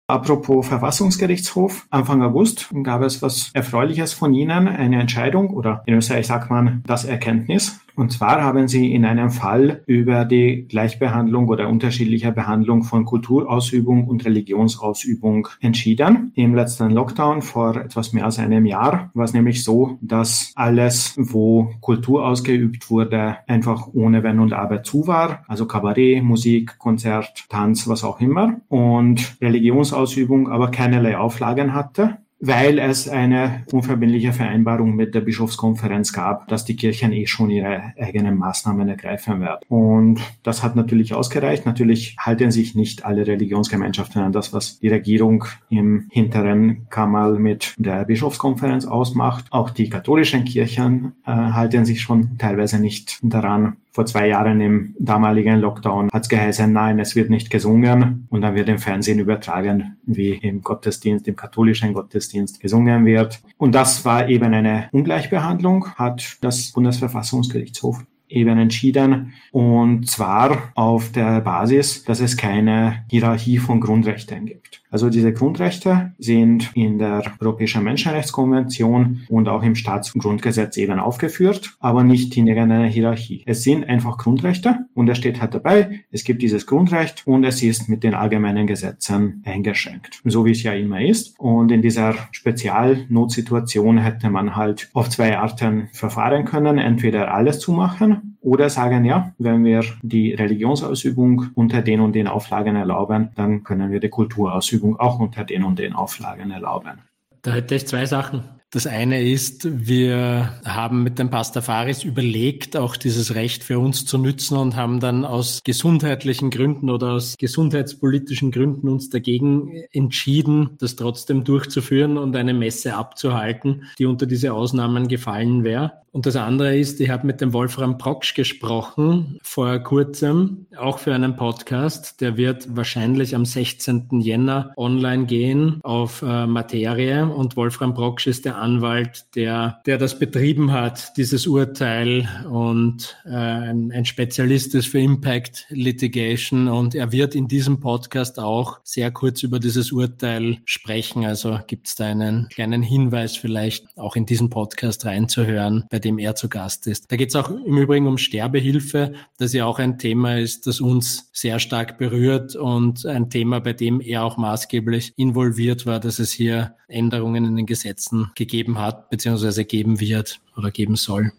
Apropos 0.08 0.68
Verfassungsgerichtshof, 0.68 1.86
Anfang 1.88 2.20
August 2.20 2.68
gab 2.82 3.00
es 3.00 3.22
was 3.22 3.50
Erfreuliches 3.54 4.12
von 4.12 4.34
Ihnen, 4.34 4.68
eine 4.68 5.00
Entscheidung 5.00 5.48
oder 5.54 5.82
in 5.86 5.94
Österreich 5.94 6.26
sagt 6.26 6.50
man 6.50 6.82
das 6.86 7.06
Erkenntnis 7.06 7.80
und 7.94 8.12
zwar 8.12 8.42
haben 8.42 8.68
sie 8.68 8.92
in 8.92 9.04
einem 9.04 9.30
Fall 9.30 9.82
über 9.86 10.24
die 10.24 10.66
Gleichbehandlung 10.68 11.48
oder 11.48 11.68
unterschiedliche 11.68 12.32
Behandlung 12.32 12.84
von 12.84 13.04
Kulturausübung 13.04 14.06
und 14.08 14.24
Religionsausübung 14.24 15.48
entschieden. 15.60 16.32
Im 16.34 16.54
letzten 16.54 16.90
Lockdown 16.90 17.42
vor 17.42 17.76
etwas 17.76 18.12
mehr 18.12 18.24
als 18.24 18.38
einem 18.38 18.66
Jahr 18.66 19.10
war 19.14 19.24
es 19.24 19.32
nämlich 19.32 19.62
so, 19.62 19.98
dass 20.00 20.52
alles, 20.54 21.14
wo 21.18 21.70
Kultur 21.80 22.26
ausgeübt 22.26 22.90
wurde, 22.90 23.36
einfach 23.46 23.88
ohne 23.92 24.22
Wenn 24.22 24.40
und 24.40 24.52
Aber 24.52 24.82
zu 24.82 25.06
war. 25.06 25.44
Also 25.48 25.66
Kabarett, 25.66 26.22
Musik, 26.22 26.78
Konzert, 26.78 27.44
Tanz, 27.48 27.88
was 27.88 28.04
auch 28.04 28.20
immer. 28.20 28.60
Und 28.68 29.36
Religionsausübung 29.40 30.48
aber 30.48 30.70
keinerlei 30.70 31.18
Auflagen 31.18 31.74
hatte 31.74 32.18
weil 32.42 32.80
es 32.80 33.08
eine 33.08 33.62
unverbindliche 33.70 34.32
Vereinbarung 34.32 34.96
mit 34.96 35.14
der 35.14 35.20
Bischofskonferenz 35.20 36.12
gab, 36.12 36.48
dass 36.48 36.64
die 36.64 36.74
Kirchen 36.74 37.12
eh 37.12 37.26
schon 37.26 37.50
ihre 37.50 37.94
eigenen 37.96 38.36
Maßnahmen 38.36 38.88
ergreifen 38.88 39.40
werden. 39.40 39.60
Und 39.68 40.20
das 40.42 40.64
hat 40.64 40.74
natürlich 40.74 41.14
ausgereicht. 41.14 41.66
Natürlich 41.66 42.16
halten 42.18 42.50
sich 42.50 42.74
nicht 42.74 43.04
alle 43.04 43.28
Religionsgemeinschaften 43.28 44.22
an 44.22 44.32
das, 44.32 44.52
was 44.52 44.80
die 44.80 44.88
Regierung 44.88 45.44
im 45.70 46.08
hinteren 46.10 46.88
Kammer 46.90 47.30
mit 47.38 47.74
der 47.78 48.04
Bischofskonferenz 48.06 48.86
ausmacht. 48.86 49.44
Auch 49.50 49.70
die 49.70 49.88
katholischen 49.88 50.44
Kirchen 50.44 51.12
äh, 51.24 51.30
halten 51.30 51.84
sich 51.84 52.00
schon 52.00 52.38
teilweise 52.38 52.80
nicht 52.80 53.20
daran 53.22 53.76
vor 53.92 54.06
zwei 54.06 54.28
Jahren 54.28 54.60
im 54.60 54.94
damaligen 54.98 55.60
Lockdown 55.60 56.10
hat 56.10 56.22
es 56.22 56.28
geheißen, 56.28 56.72
nein, 56.72 56.98
es 56.98 57.14
wird 57.14 57.28
nicht 57.28 57.50
gesungen 57.50 58.26
und 58.30 58.40
dann 58.40 58.54
wird 58.54 58.68
im 58.70 58.78
Fernsehen 58.78 59.18
übertragen, 59.18 59.98
wie 60.04 60.30
im 60.30 60.62
Gottesdienst, 60.62 61.28
im 61.28 61.36
katholischen 61.36 61.92
Gottesdienst 61.92 62.58
gesungen 62.60 63.04
wird. 63.04 63.40
Und 63.58 63.74
das 63.74 64.04
war 64.04 64.28
eben 64.28 64.54
eine 64.54 64.88
Ungleichbehandlung, 64.92 65.94
hat 65.96 66.38
das 66.40 66.72
Bundesverfassungsgerichtshof 66.72 68.04
eben 68.28 68.58
entschieden. 68.58 69.34
Und 69.50 70.08
zwar 70.08 70.72
auf 70.74 71.12
der 71.12 71.42
Basis, 71.42 72.04
dass 72.04 72.20
es 72.20 72.36
keine 72.36 73.04
Hierarchie 73.10 73.58
von 73.58 73.80
Grundrechten 73.80 74.46
gibt. 74.46 74.81
Also 74.92 75.08
diese 75.08 75.32
Grundrechte 75.32 76.12
sind 76.18 76.70
in 76.74 76.98
der 76.98 77.22
Europäischen 77.40 77.82
Menschenrechtskonvention 77.82 79.22
und 79.30 79.48
auch 79.48 79.62
im 79.62 79.74
Staatsgrundgesetz 79.74 80.76
eben 80.76 81.00
aufgeführt, 81.00 81.74
aber 81.80 82.04
nicht 82.04 82.36
in 82.36 82.46
irgendeiner 82.46 82.86
Hierarchie. 82.86 83.42
Es 83.46 83.62
sind 83.62 83.88
einfach 83.88 84.18
Grundrechte 84.18 84.80
und 84.94 85.08
es 85.08 85.16
steht 85.16 85.40
halt 85.40 85.54
dabei, 85.54 86.00
es 86.10 86.24
gibt 86.24 86.42
dieses 86.42 86.66
Grundrecht 86.66 87.26
und 87.26 87.42
es 87.44 87.62
ist 87.62 87.88
mit 87.88 88.04
den 88.04 88.14
allgemeinen 88.14 88.66
Gesetzen 88.66 89.42
eingeschränkt, 89.46 90.20
so 90.24 90.44
wie 90.44 90.50
es 90.50 90.62
ja 90.62 90.74
immer 90.74 91.00
ist. 91.00 91.40
Und 91.40 91.72
in 91.72 91.80
dieser 91.80 92.14
Spezialnotsituation 92.30 93.96
hätte 93.96 94.28
man 94.28 94.56
halt 94.56 94.90
auf 94.92 95.08
zwei 95.08 95.38
Arten 95.38 95.88
verfahren 95.92 96.44
können, 96.44 96.76
entweder 96.76 97.32
alles 97.32 97.60
zu 97.60 97.72
machen 97.72 98.31
oder 98.42 98.68
sagen, 98.68 99.04
ja, 99.04 99.32
wenn 99.38 99.64
wir 99.64 99.82
die 100.02 100.34
Religionsausübung 100.34 101.46
unter 101.54 101.80
den 101.80 102.00
und 102.00 102.12
den 102.12 102.26
Auflagen 102.26 102.76
erlauben, 102.76 103.30
dann 103.36 103.62
können 103.62 103.90
wir 103.90 104.00
die 104.00 104.08
Kulturausübung 104.10 104.98
auch 104.98 105.18
unter 105.20 105.44
den 105.44 105.64
und 105.64 105.78
den 105.78 105.94
Auflagen 105.94 106.50
erlauben. 106.50 106.98
Da 107.42 107.52
hätte 107.52 107.74
ich 107.74 107.86
zwei 107.86 108.04
Sachen. 108.06 108.44
Das 108.70 108.86
eine 108.86 109.22
ist, 109.22 109.86
wir 109.86 110.54
haben 110.64 111.02
mit 111.02 111.18
den 111.18 111.28
Pastafaris 111.28 112.04
überlegt, 112.04 112.74
auch 112.74 112.96
dieses 112.96 113.34
Recht 113.34 113.64
für 113.64 113.78
uns 113.78 114.06
zu 114.06 114.16
nützen 114.16 114.56
und 114.56 114.76
haben 114.76 114.98
dann 114.98 115.26
aus 115.26 115.60
gesundheitlichen 115.62 116.48
Gründen 116.48 116.88
oder 116.88 117.12
aus 117.12 117.36
gesundheitspolitischen 117.38 118.50
Gründen 118.50 118.88
uns 118.88 119.10
dagegen 119.10 119.84
entschieden, 119.92 120.78
das 120.80 120.96
trotzdem 120.96 121.44
durchzuführen 121.44 122.16
und 122.16 122.34
eine 122.34 122.54
Messe 122.54 122.96
abzuhalten, 122.96 123.84
die 123.98 124.06
unter 124.06 124.24
diese 124.24 124.54
Ausnahmen 124.54 125.06
gefallen 125.06 125.64
wäre. 125.64 126.01
Und 126.12 126.26
das 126.26 126.36
andere 126.36 126.76
ist, 126.76 127.00
ich 127.00 127.08
habe 127.08 127.26
mit 127.26 127.40
dem 127.40 127.54
Wolfram 127.54 127.96
Proksch 127.96 128.34
gesprochen 128.34 129.38
vor 129.42 129.78
kurzem, 129.78 130.66
auch 130.76 130.98
für 130.98 131.14
einen 131.14 131.36
Podcast. 131.36 132.20
Der 132.20 132.36
wird 132.36 132.76
wahrscheinlich 132.76 133.34
am 133.34 133.46
16. 133.46 134.20
Jänner 134.20 134.74
online 134.76 135.24
gehen 135.24 135.80
auf 135.82 136.20
äh, 136.20 136.46
Materie. 136.46 137.26
Und 137.26 137.56
Wolfram 137.56 137.94
Proksch 137.94 138.26
ist 138.26 138.44
der 138.44 138.58
Anwalt, 138.58 139.24
der, 139.34 139.80
der 139.86 139.96
das 139.96 140.18
betrieben 140.18 140.70
hat, 140.72 141.16
dieses 141.16 141.46
Urteil 141.46 142.28
und 142.50 143.16
äh, 143.24 143.30
ein, 143.30 143.90
ein 143.90 144.04
Spezialist 144.04 144.74
ist 144.74 144.88
für 144.88 145.00
Impact 145.00 145.64
Litigation. 145.70 146.68
Und 146.68 146.94
er 146.94 147.10
wird 147.10 147.34
in 147.34 147.48
diesem 147.48 147.80
Podcast 147.80 148.38
auch 148.38 148.80
sehr 148.84 149.10
kurz 149.12 149.42
über 149.42 149.58
dieses 149.58 149.92
Urteil 149.92 150.58
sprechen. 150.66 151.24
Also 151.24 151.58
gibt 151.66 151.86
es 151.86 151.94
da 151.94 152.04
einen 152.04 152.50
kleinen 152.50 152.82
Hinweis 152.82 153.34
vielleicht 153.34 153.86
auch 153.96 154.14
in 154.14 154.26
diesen 154.26 154.50
Podcast 154.50 155.06
reinzuhören, 155.06 155.84
bei 155.90 156.01
dem 156.04 156.18
er 156.18 156.34
zu 156.34 156.48
Gast 156.48 156.86
ist. 156.86 157.10
Da 157.10 157.16
geht 157.16 157.30
es 157.30 157.36
auch 157.36 157.50
im 157.50 157.78
Übrigen 157.78 158.06
um 158.06 158.18
Sterbehilfe, 158.18 159.14
das 159.38 159.52
ja 159.52 159.64
auch 159.64 159.78
ein 159.78 159.98
Thema 159.98 160.38
ist, 160.38 160.66
das 160.66 160.80
uns 160.80 161.30
sehr 161.32 161.58
stark 161.58 161.98
berührt 161.98 162.56
und 162.56 163.06
ein 163.06 163.30
Thema, 163.30 163.60
bei 163.60 163.72
dem 163.72 164.00
er 164.00 164.24
auch 164.24 164.36
maßgeblich 164.36 165.14
involviert 165.16 165.86
war, 165.86 166.00
dass 166.00 166.18
es 166.18 166.32
hier 166.32 166.74
Änderungen 166.88 167.44
in 167.44 167.56
den 167.56 167.66
Gesetzen 167.66 168.30
gegeben 168.34 168.78
hat, 168.78 169.08
beziehungsweise 169.10 169.64
geben 169.64 170.00
wird 170.00 170.40
oder 170.56 170.70
geben 170.70 170.96
soll. 170.96 171.32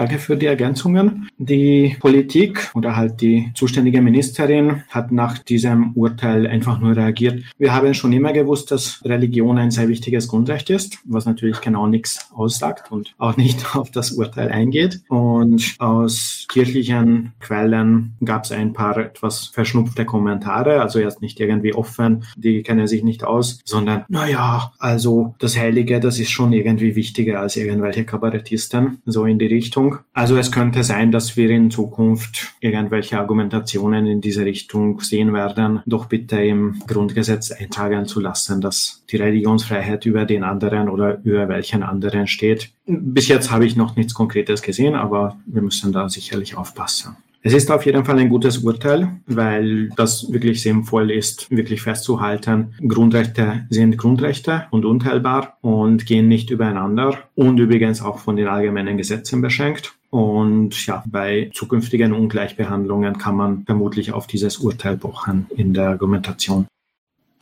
Danke 0.00 0.18
für 0.18 0.34
die 0.34 0.46
Ergänzungen. 0.46 1.28
Die 1.36 1.94
Politik 2.00 2.70
oder 2.74 2.96
halt 2.96 3.20
die 3.20 3.50
zuständige 3.52 4.00
Ministerin 4.00 4.82
hat 4.88 5.12
nach 5.12 5.36
diesem 5.36 5.92
Urteil 5.92 6.46
einfach 6.46 6.80
nur 6.80 6.96
reagiert. 6.96 7.42
Wir 7.58 7.74
haben 7.74 7.92
schon 7.92 8.14
immer 8.14 8.32
gewusst, 8.32 8.70
dass 8.70 9.02
Religion 9.04 9.58
ein 9.58 9.70
sehr 9.70 9.88
wichtiges 9.88 10.26
Grundrecht 10.26 10.70
ist, 10.70 11.00
was 11.04 11.26
natürlich 11.26 11.60
genau 11.60 11.86
nichts 11.86 12.30
aussagt 12.34 12.90
und 12.90 13.14
auch 13.18 13.36
nicht 13.36 13.76
auf 13.76 13.90
das 13.90 14.12
Urteil 14.12 14.48
eingeht. 14.48 15.02
Und 15.08 15.74
aus 15.78 16.46
kirchlichen 16.48 17.34
Quellen 17.38 18.14
gab 18.24 18.44
es 18.44 18.52
ein 18.52 18.72
paar 18.72 18.96
etwas 18.96 19.48
verschnupfte 19.48 20.06
Kommentare, 20.06 20.80
also 20.80 20.98
erst 20.98 21.20
nicht 21.20 21.38
irgendwie 21.40 21.74
offen, 21.74 22.24
die 22.38 22.62
kennen 22.62 22.86
sich 22.86 23.04
nicht 23.04 23.22
aus, 23.22 23.60
sondern 23.66 24.06
naja, 24.08 24.72
also 24.78 25.34
das 25.38 25.58
Heilige, 25.58 26.00
das 26.00 26.18
ist 26.18 26.30
schon 26.30 26.54
irgendwie 26.54 26.96
wichtiger 26.96 27.40
als 27.40 27.58
irgendwelche 27.58 28.06
Kabarettisten, 28.06 29.02
so 29.04 29.26
in 29.26 29.38
die 29.38 29.44
Richtung. 29.44 29.89
Richtung. 29.90 30.04
Also 30.12 30.36
es 30.36 30.52
könnte 30.52 30.84
sein, 30.84 31.12
dass 31.12 31.36
wir 31.36 31.50
in 31.50 31.70
Zukunft 31.70 32.54
irgendwelche 32.60 33.18
Argumentationen 33.18 34.06
in 34.06 34.20
diese 34.20 34.44
Richtung 34.44 35.00
sehen 35.00 35.32
werden, 35.32 35.82
doch 35.86 36.06
bitte 36.06 36.42
im 36.42 36.80
Grundgesetz 36.86 37.50
eintragen 37.50 38.06
zu 38.06 38.20
lassen, 38.20 38.60
dass 38.60 39.04
die 39.10 39.16
Religionsfreiheit 39.16 40.06
über 40.06 40.24
den 40.24 40.44
anderen 40.44 40.88
oder 40.88 41.20
über 41.24 41.48
welchen 41.48 41.82
anderen 41.82 42.26
steht. 42.26 42.70
Bis 42.86 43.28
jetzt 43.28 43.50
habe 43.50 43.66
ich 43.66 43.76
noch 43.76 43.96
nichts 43.96 44.14
Konkretes 44.14 44.62
gesehen, 44.62 44.94
aber 44.94 45.38
wir 45.46 45.62
müssen 45.62 45.92
da 45.92 46.08
sicherlich 46.08 46.56
aufpassen. 46.56 47.16
Es 47.42 47.54
ist 47.54 47.70
auf 47.70 47.86
jeden 47.86 48.04
Fall 48.04 48.18
ein 48.18 48.28
gutes 48.28 48.58
Urteil, 48.58 49.20
weil 49.26 49.88
das 49.96 50.30
wirklich 50.30 50.60
sinnvoll 50.60 51.10
ist, 51.10 51.50
wirklich 51.50 51.80
festzuhalten. 51.80 52.74
Grundrechte 52.86 53.66
sind 53.70 53.96
Grundrechte 53.96 54.66
und 54.70 54.84
unteilbar 54.84 55.56
und 55.62 56.04
gehen 56.04 56.28
nicht 56.28 56.50
übereinander 56.50 57.16
und 57.34 57.58
übrigens 57.58 58.02
auch 58.02 58.18
von 58.18 58.36
den 58.36 58.46
allgemeinen 58.46 58.98
Gesetzen 58.98 59.40
beschränkt. 59.40 59.94
Und 60.10 60.86
ja, 60.86 61.02
bei 61.06 61.50
zukünftigen 61.54 62.12
Ungleichbehandlungen 62.12 63.16
kann 63.16 63.36
man 63.36 63.64
vermutlich 63.64 64.12
auf 64.12 64.26
dieses 64.26 64.58
Urteil 64.58 64.98
pochen 64.98 65.46
in 65.56 65.72
der 65.72 65.88
Argumentation. 65.88 66.66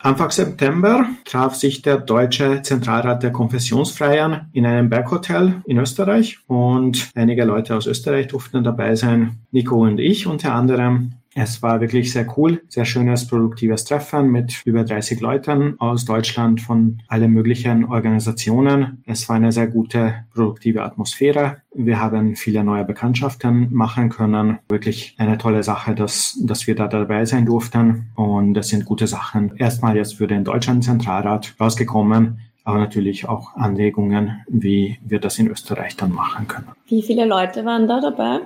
Anfang 0.00 0.30
September 0.30 1.06
traf 1.24 1.56
sich 1.56 1.82
der 1.82 1.98
Deutsche 1.98 2.62
Zentralrat 2.62 3.24
der 3.24 3.32
Konfessionsfreien 3.32 4.48
in 4.52 4.64
einem 4.64 4.88
Berghotel 4.88 5.60
in 5.66 5.78
Österreich 5.78 6.38
und 6.46 7.10
einige 7.16 7.44
Leute 7.44 7.74
aus 7.74 7.88
Österreich 7.88 8.28
durften 8.28 8.62
dabei 8.62 8.94
sein. 8.94 9.40
Nico 9.50 9.82
und 9.82 9.98
ich 9.98 10.28
unter 10.28 10.54
anderem. 10.54 11.14
Es 11.35 11.62
war 11.62 11.80
wirklich 11.80 12.12
sehr 12.12 12.26
cool, 12.37 12.62
sehr 12.68 12.85
schönes, 12.85 13.26
produktives 13.26 13.85
Treffen 13.85 14.30
mit 14.30 14.62
über 14.64 14.85
30 14.85 15.20
Leuten 15.20 15.78
aus 15.78 16.04
Deutschland 16.04 16.61
von 16.61 17.00
allen 17.06 17.32
möglichen 17.32 17.85
Organisationen. 17.85 19.02
Es 19.06 19.28
war 19.28 19.37
eine 19.37 19.52
sehr 19.52 19.66
gute, 19.66 20.25
produktive 20.32 20.82
Atmosphäre. 20.82 21.58
Wir 21.75 22.00
haben 22.00 22.35
viele 22.35 22.64
neue 22.64 22.85
Bekanntschaften 22.85 23.73
machen 23.73 24.08
können. 24.08 24.58
Wirklich 24.68 25.14
eine 25.18 25.38
tolle 25.38 25.62
Sache, 25.62 25.94
dass, 25.94 26.38
dass 26.42 26.66
wir 26.66 26.75
da 26.75 26.88
dabei 26.88 27.25
sein 27.25 27.47
durften. 27.47 28.11
Und 28.16 28.54
das 28.54 28.68
sind 28.68 28.85
gute 28.85 29.06
Sachen. 29.06 29.56
Erstmal 29.56 29.97
jetzt 29.97 30.16
für 30.16 30.26
den 30.26 30.44
Deutschen 30.44 30.82
Zentralrat 30.82 31.54
rausgekommen 31.61 32.40
aber 32.68 32.80
natürlich 32.80 33.26
auch 33.26 33.54
Anregungen, 33.54 34.42
wie 34.47 34.99
wir 35.02 35.20
das 35.20 35.38
in 35.38 35.49
Österreich 35.49 35.97
dann 35.97 36.12
machen 36.12 36.47
können. 36.49 36.68
Wie 36.87 37.02
viele 37.02 37.25
Leute 37.25 37.64
waren 37.64 37.88
da 37.88 37.99
dabei? 37.99 38.40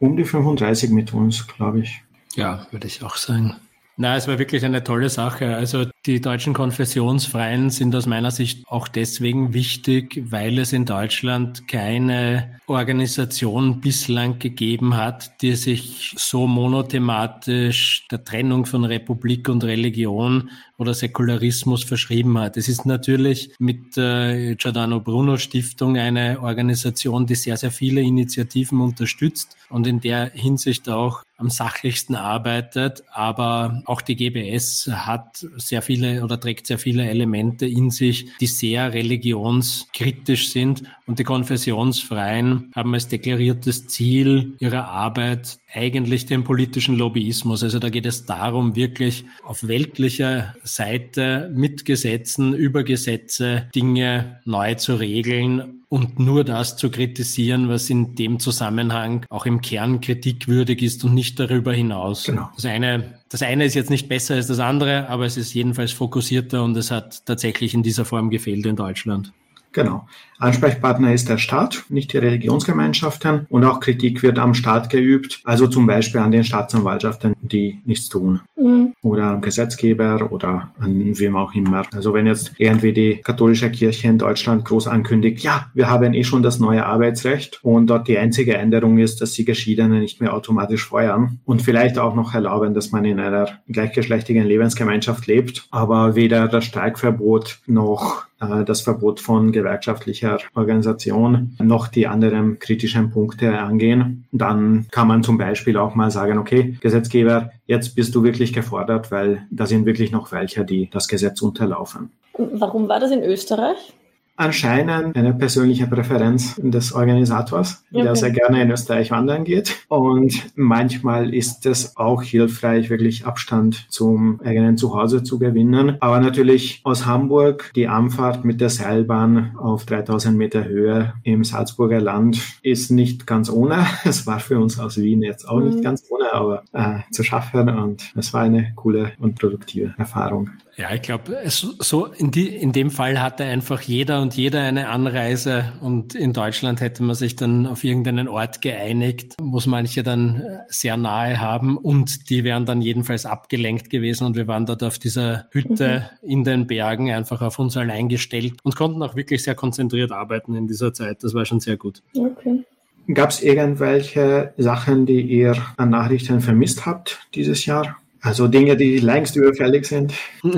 Um 0.00 0.18
die 0.18 0.24
35 0.24 0.90
mit 0.90 1.14
uns, 1.14 1.46
glaube 1.46 1.80
ich. 1.80 2.03
Ja, 2.36 2.66
würde 2.70 2.86
ich 2.86 3.02
auch 3.02 3.16
sagen. 3.16 3.56
Na, 3.96 4.16
es 4.16 4.26
war 4.26 4.38
wirklich 4.38 4.64
eine 4.64 4.82
tolle 4.82 5.08
Sache. 5.08 5.54
Also 5.56 5.86
die 6.06 6.20
deutschen 6.20 6.52
Konfessionsfreien 6.52 7.70
sind 7.70 7.94
aus 7.96 8.06
meiner 8.06 8.30
Sicht 8.30 8.68
auch 8.68 8.88
deswegen 8.88 9.54
wichtig, 9.54 10.22
weil 10.30 10.58
es 10.58 10.74
in 10.74 10.84
Deutschland 10.84 11.66
keine 11.66 12.60
Organisation 12.66 13.80
bislang 13.80 14.38
gegeben 14.38 14.96
hat, 14.96 15.40
die 15.40 15.54
sich 15.54 16.14
so 16.18 16.46
monothematisch 16.46 18.06
der 18.10 18.22
Trennung 18.22 18.66
von 18.66 18.84
Republik 18.84 19.48
und 19.48 19.64
Religion 19.64 20.50
oder 20.76 20.92
Säkularismus 20.92 21.84
verschrieben 21.84 22.38
hat. 22.38 22.56
Es 22.56 22.68
ist 22.68 22.84
natürlich 22.84 23.52
mit 23.58 23.96
der 23.96 24.56
Giordano 24.56 25.00
Bruno 25.00 25.38
Stiftung 25.38 25.96
eine 25.96 26.40
Organisation, 26.40 27.26
die 27.26 27.34
sehr, 27.34 27.56
sehr 27.56 27.70
viele 27.70 28.02
Initiativen 28.02 28.80
unterstützt 28.80 29.56
und 29.70 29.86
in 29.86 30.00
der 30.00 30.30
Hinsicht 30.34 30.88
auch 30.88 31.22
am 31.36 31.50
sachlichsten 31.50 32.14
arbeitet. 32.14 33.04
Aber 33.12 33.82
auch 33.86 34.00
die 34.00 34.16
GBS 34.16 34.88
hat 34.92 35.46
sehr 35.56 35.82
viele 35.94 36.24
oder 36.24 36.40
trägt 36.40 36.66
sehr 36.66 36.78
viele 36.78 37.08
Elemente 37.08 37.66
in 37.66 37.90
sich, 37.90 38.26
die 38.40 38.46
sehr 38.46 38.92
religionskritisch 38.92 40.50
sind. 40.50 40.82
Und 41.06 41.18
die 41.18 41.24
Konfessionsfreien 41.24 42.72
haben 42.74 42.94
als 42.94 43.08
deklariertes 43.08 43.86
Ziel 43.86 44.56
ihrer 44.58 44.88
Arbeit 44.88 45.58
eigentlich 45.72 46.26
den 46.26 46.44
politischen 46.44 46.96
Lobbyismus. 46.96 47.62
Also 47.62 47.78
da 47.78 47.90
geht 47.90 48.06
es 48.06 48.24
darum, 48.24 48.74
wirklich 48.74 49.24
auf 49.44 49.66
weltlicher 49.66 50.54
Seite 50.64 51.50
mit 51.54 51.84
Gesetzen, 51.84 52.54
über 52.54 52.84
Gesetze 52.84 53.68
Dinge 53.74 54.40
neu 54.44 54.74
zu 54.74 54.94
regeln 54.94 55.83
und 55.94 56.18
nur 56.18 56.42
das 56.42 56.76
zu 56.76 56.90
kritisieren, 56.90 57.68
was 57.68 57.88
in 57.88 58.16
dem 58.16 58.40
Zusammenhang 58.40 59.24
auch 59.28 59.46
im 59.46 59.60
Kern 59.60 60.00
kritikwürdig 60.00 60.82
ist 60.82 61.04
und 61.04 61.14
nicht 61.14 61.38
darüber 61.38 61.72
hinaus. 61.72 62.24
Genau. 62.24 62.50
Das 62.56 62.64
eine, 62.64 63.20
das 63.28 63.42
eine 63.42 63.64
ist 63.64 63.74
jetzt 63.74 63.90
nicht 63.90 64.08
besser 64.08 64.34
als 64.34 64.48
das 64.48 64.58
andere, 64.58 65.08
aber 65.08 65.24
es 65.24 65.36
ist 65.36 65.54
jedenfalls 65.54 65.92
fokussierter 65.92 66.64
und 66.64 66.76
es 66.76 66.90
hat 66.90 67.24
tatsächlich 67.26 67.74
in 67.74 67.84
dieser 67.84 68.04
Form 68.04 68.28
gefehlt 68.30 68.66
in 68.66 68.74
Deutschland. 68.74 69.32
Genau. 69.74 70.06
Ansprechpartner 70.38 71.12
ist 71.12 71.28
der 71.28 71.38
Staat, 71.38 71.84
nicht 71.88 72.12
die 72.12 72.18
Religionsgemeinschaften. 72.18 73.46
Und 73.48 73.64
auch 73.64 73.80
Kritik 73.80 74.22
wird 74.22 74.38
am 74.38 74.54
Staat 74.54 74.90
geübt, 74.90 75.40
also 75.44 75.66
zum 75.66 75.86
Beispiel 75.86 76.20
an 76.20 76.32
den 76.32 76.44
Staatsanwaltschaften, 76.44 77.34
die 77.40 77.80
nichts 77.84 78.08
tun. 78.08 78.40
Mhm. 78.56 78.94
Oder 79.02 79.24
am 79.24 79.40
Gesetzgeber 79.40 80.30
oder 80.32 80.72
an 80.78 81.18
wem 81.18 81.36
auch 81.36 81.54
immer. 81.54 81.82
Also 81.92 82.14
wenn 82.14 82.26
jetzt 82.26 82.52
irgendwie 82.58 82.92
die 82.92 83.16
katholische 83.22 83.70
Kirche 83.70 84.08
in 84.08 84.18
Deutschland 84.18 84.64
groß 84.64 84.86
ankündigt, 84.86 85.40
ja, 85.40 85.70
wir 85.74 85.88
haben 85.88 86.14
eh 86.14 86.24
schon 86.24 86.42
das 86.42 86.58
neue 86.58 86.84
Arbeitsrecht 86.86 87.60
und 87.62 87.88
dort 87.88 88.08
die 88.08 88.18
einzige 88.18 88.56
Änderung 88.56 88.98
ist, 88.98 89.20
dass 89.20 89.34
sie 89.34 89.44
Geschiedene 89.44 89.98
nicht 89.98 90.20
mehr 90.20 90.34
automatisch 90.34 90.86
feuern 90.86 91.40
und 91.44 91.62
vielleicht 91.62 91.98
auch 91.98 92.14
noch 92.14 92.34
erlauben, 92.34 92.74
dass 92.74 92.92
man 92.92 93.04
in 93.04 93.20
einer 93.20 93.48
gleichgeschlechtigen 93.68 94.44
Lebensgemeinschaft 94.44 95.26
lebt, 95.26 95.66
aber 95.70 96.14
weder 96.14 96.48
das 96.48 96.64
Streikverbot 96.64 97.60
noch 97.66 98.26
das 98.66 98.80
Verbot 98.80 99.20
von 99.20 99.52
gewerkschaftlicher 99.52 100.38
Organisation 100.54 101.56
noch 101.58 101.88
die 101.88 102.06
anderen 102.06 102.58
kritischen 102.58 103.10
Punkte 103.10 103.58
angehen. 103.58 104.26
Dann 104.32 104.86
kann 104.90 105.08
man 105.08 105.22
zum 105.22 105.38
Beispiel 105.38 105.76
auch 105.76 105.94
mal 105.94 106.10
sagen, 106.10 106.38
okay, 106.38 106.76
Gesetzgeber, 106.80 107.50
jetzt 107.66 107.94
bist 107.94 108.14
du 108.14 108.22
wirklich 108.22 108.52
gefordert, 108.52 109.10
weil 109.10 109.46
da 109.50 109.66
sind 109.66 109.86
wirklich 109.86 110.12
noch 110.12 110.32
welche, 110.32 110.64
die 110.64 110.90
das 110.90 111.08
Gesetz 111.08 111.42
unterlaufen. 111.42 112.10
Warum 112.36 112.88
war 112.88 113.00
das 113.00 113.10
in 113.10 113.22
Österreich? 113.22 113.94
Anscheinend 114.36 115.16
eine 115.16 115.32
persönliche 115.34 115.86
Präferenz 115.86 116.56
des 116.56 116.92
Organisators, 116.92 117.84
okay. 117.92 118.02
der 118.02 118.16
sehr 118.16 118.30
gerne 118.30 118.62
in 118.62 118.70
Österreich 118.70 119.10
wandern 119.10 119.44
geht. 119.44 119.76
Und 119.88 120.34
manchmal 120.56 121.32
ist 121.34 121.66
es 121.66 121.96
auch 121.96 122.22
hilfreich, 122.22 122.90
wirklich 122.90 123.26
Abstand 123.26 123.86
zum 123.90 124.40
eigenen 124.42 124.76
Zuhause 124.76 125.22
zu 125.22 125.38
gewinnen. 125.38 125.96
Aber 126.00 126.20
natürlich 126.20 126.80
aus 126.84 127.06
Hamburg 127.06 127.70
die 127.76 127.88
Anfahrt 127.88 128.44
mit 128.44 128.60
der 128.60 128.70
Seilbahn 128.70 129.56
auf 129.56 129.84
3000 129.86 130.36
Meter 130.36 130.64
Höhe 130.64 131.14
im 131.22 131.44
Salzburger 131.44 132.00
Land 132.00 132.40
ist 132.62 132.90
nicht 132.90 133.26
ganz 133.26 133.50
ohne. 133.50 133.86
Es 134.04 134.26
war 134.26 134.38
für 134.38 134.58
uns 134.58 134.78
aus 134.78 134.98
Wien 134.98 135.22
jetzt 135.22 135.48
auch 135.48 135.60
nicht 135.60 135.78
mhm. 135.78 135.82
ganz 135.82 136.04
ohne, 136.10 136.32
aber 136.32 136.62
äh, 136.72 137.00
zu 137.10 137.22
schaffen 137.22 137.68
und 137.68 138.12
es 138.16 138.32
war 138.32 138.42
eine 138.42 138.72
coole 138.76 139.12
und 139.18 139.38
produktive 139.38 139.94
Erfahrung. 139.98 140.50
Ja, 140.76 140.92
ich 140.92 141.02
glaube, 141.02 141.38
so 141.48 142.06
in, 142.06 142.30
die, 142.30 142.48
in 142.48 142.72
dem 142.72 142.90
Fall 142.90 143.22
hatte 143.22 143.44
einfach 143.44 143.80
jeder 143.80 144.20
und 144.20 144.34
jeder 144.34 144.62
eine 144.62 144.88
Anreise 144.88 145.72
und 145.80 146.14
in 146.14 146.32
Deutschland 146.32 146.80
hätte 146.80 147.02
man 147.04 147.14
sich 147.14 147.36
dann 147.36 147.66
auf 147.66 147.84
irgendeinen 147.84 148.26
Ort 148.26 148.60
geeinigt, 148.60 149.40
muss 149.40 149.66
manche 149.66 150.02
dann 150.02 150.42
sehr 150.68 150.96
nahe 150.96 151.40
haben 151.40 151.78
und 151.78 152.28
die 152.28 152.42
wären 152.42 152.66
dann 152.66 152.82
jedenfalls 152.82 153.24
abgelenkt 153.24 153.88
gewesen 153.88 154.26
und 154.26 154.36
wir 154.36 154.48
waren 154.48 154.66
dort 154.66 154.82
auf 154.82 154.98
dieser 154.98 155.46
Hütte 155.50 156.10
mhm. 156.22 156.28
in 156.28 156.44
den 156.44 156.66
Bergen 156.66 157.10
einfach 157.10 157.40
auf 157.40 157.58
uns 157.58 157.76
allein 157.76 158.08
gestellt 158.08 158.54
und 158.64 158.74
konnten 158.74 159.02
auch 159.02 159.14
wirklich 159.14 159.44
sehr 159.44 159.54
konzentriert 159.54 160.10
arbeiten 160.10 160.56
in 160.56 160.66
dieser 160.66 160.92
Zeit. 160.92 161.22
Das 161.22 161.34
war 161.34 161.44
schon 161.44 161.60
sehr 161.60 161.76
gut. 161.76 162.02
Okay. 162.16 162.64
Gab 163.12 163.30
es 163.30 163.42
irgendwelche 163.42 164.54
Sachen, 164.56 165.04
die 165.04 165.20
ihr 165.20 165.54
an 165.76 165.90
Nachrichten 165.90 166.40
vermisst 166.40 166.86
habt 166.86 167.28
dieses 167.34 167.66
Jahr? 167.66 167.96
Also 168.24 168.48
Dinge, 168.48 168.74
die 168.74 168.98
längst 169.00 169.36
überfällig 169.36 169.84
sind. 169.84 170.14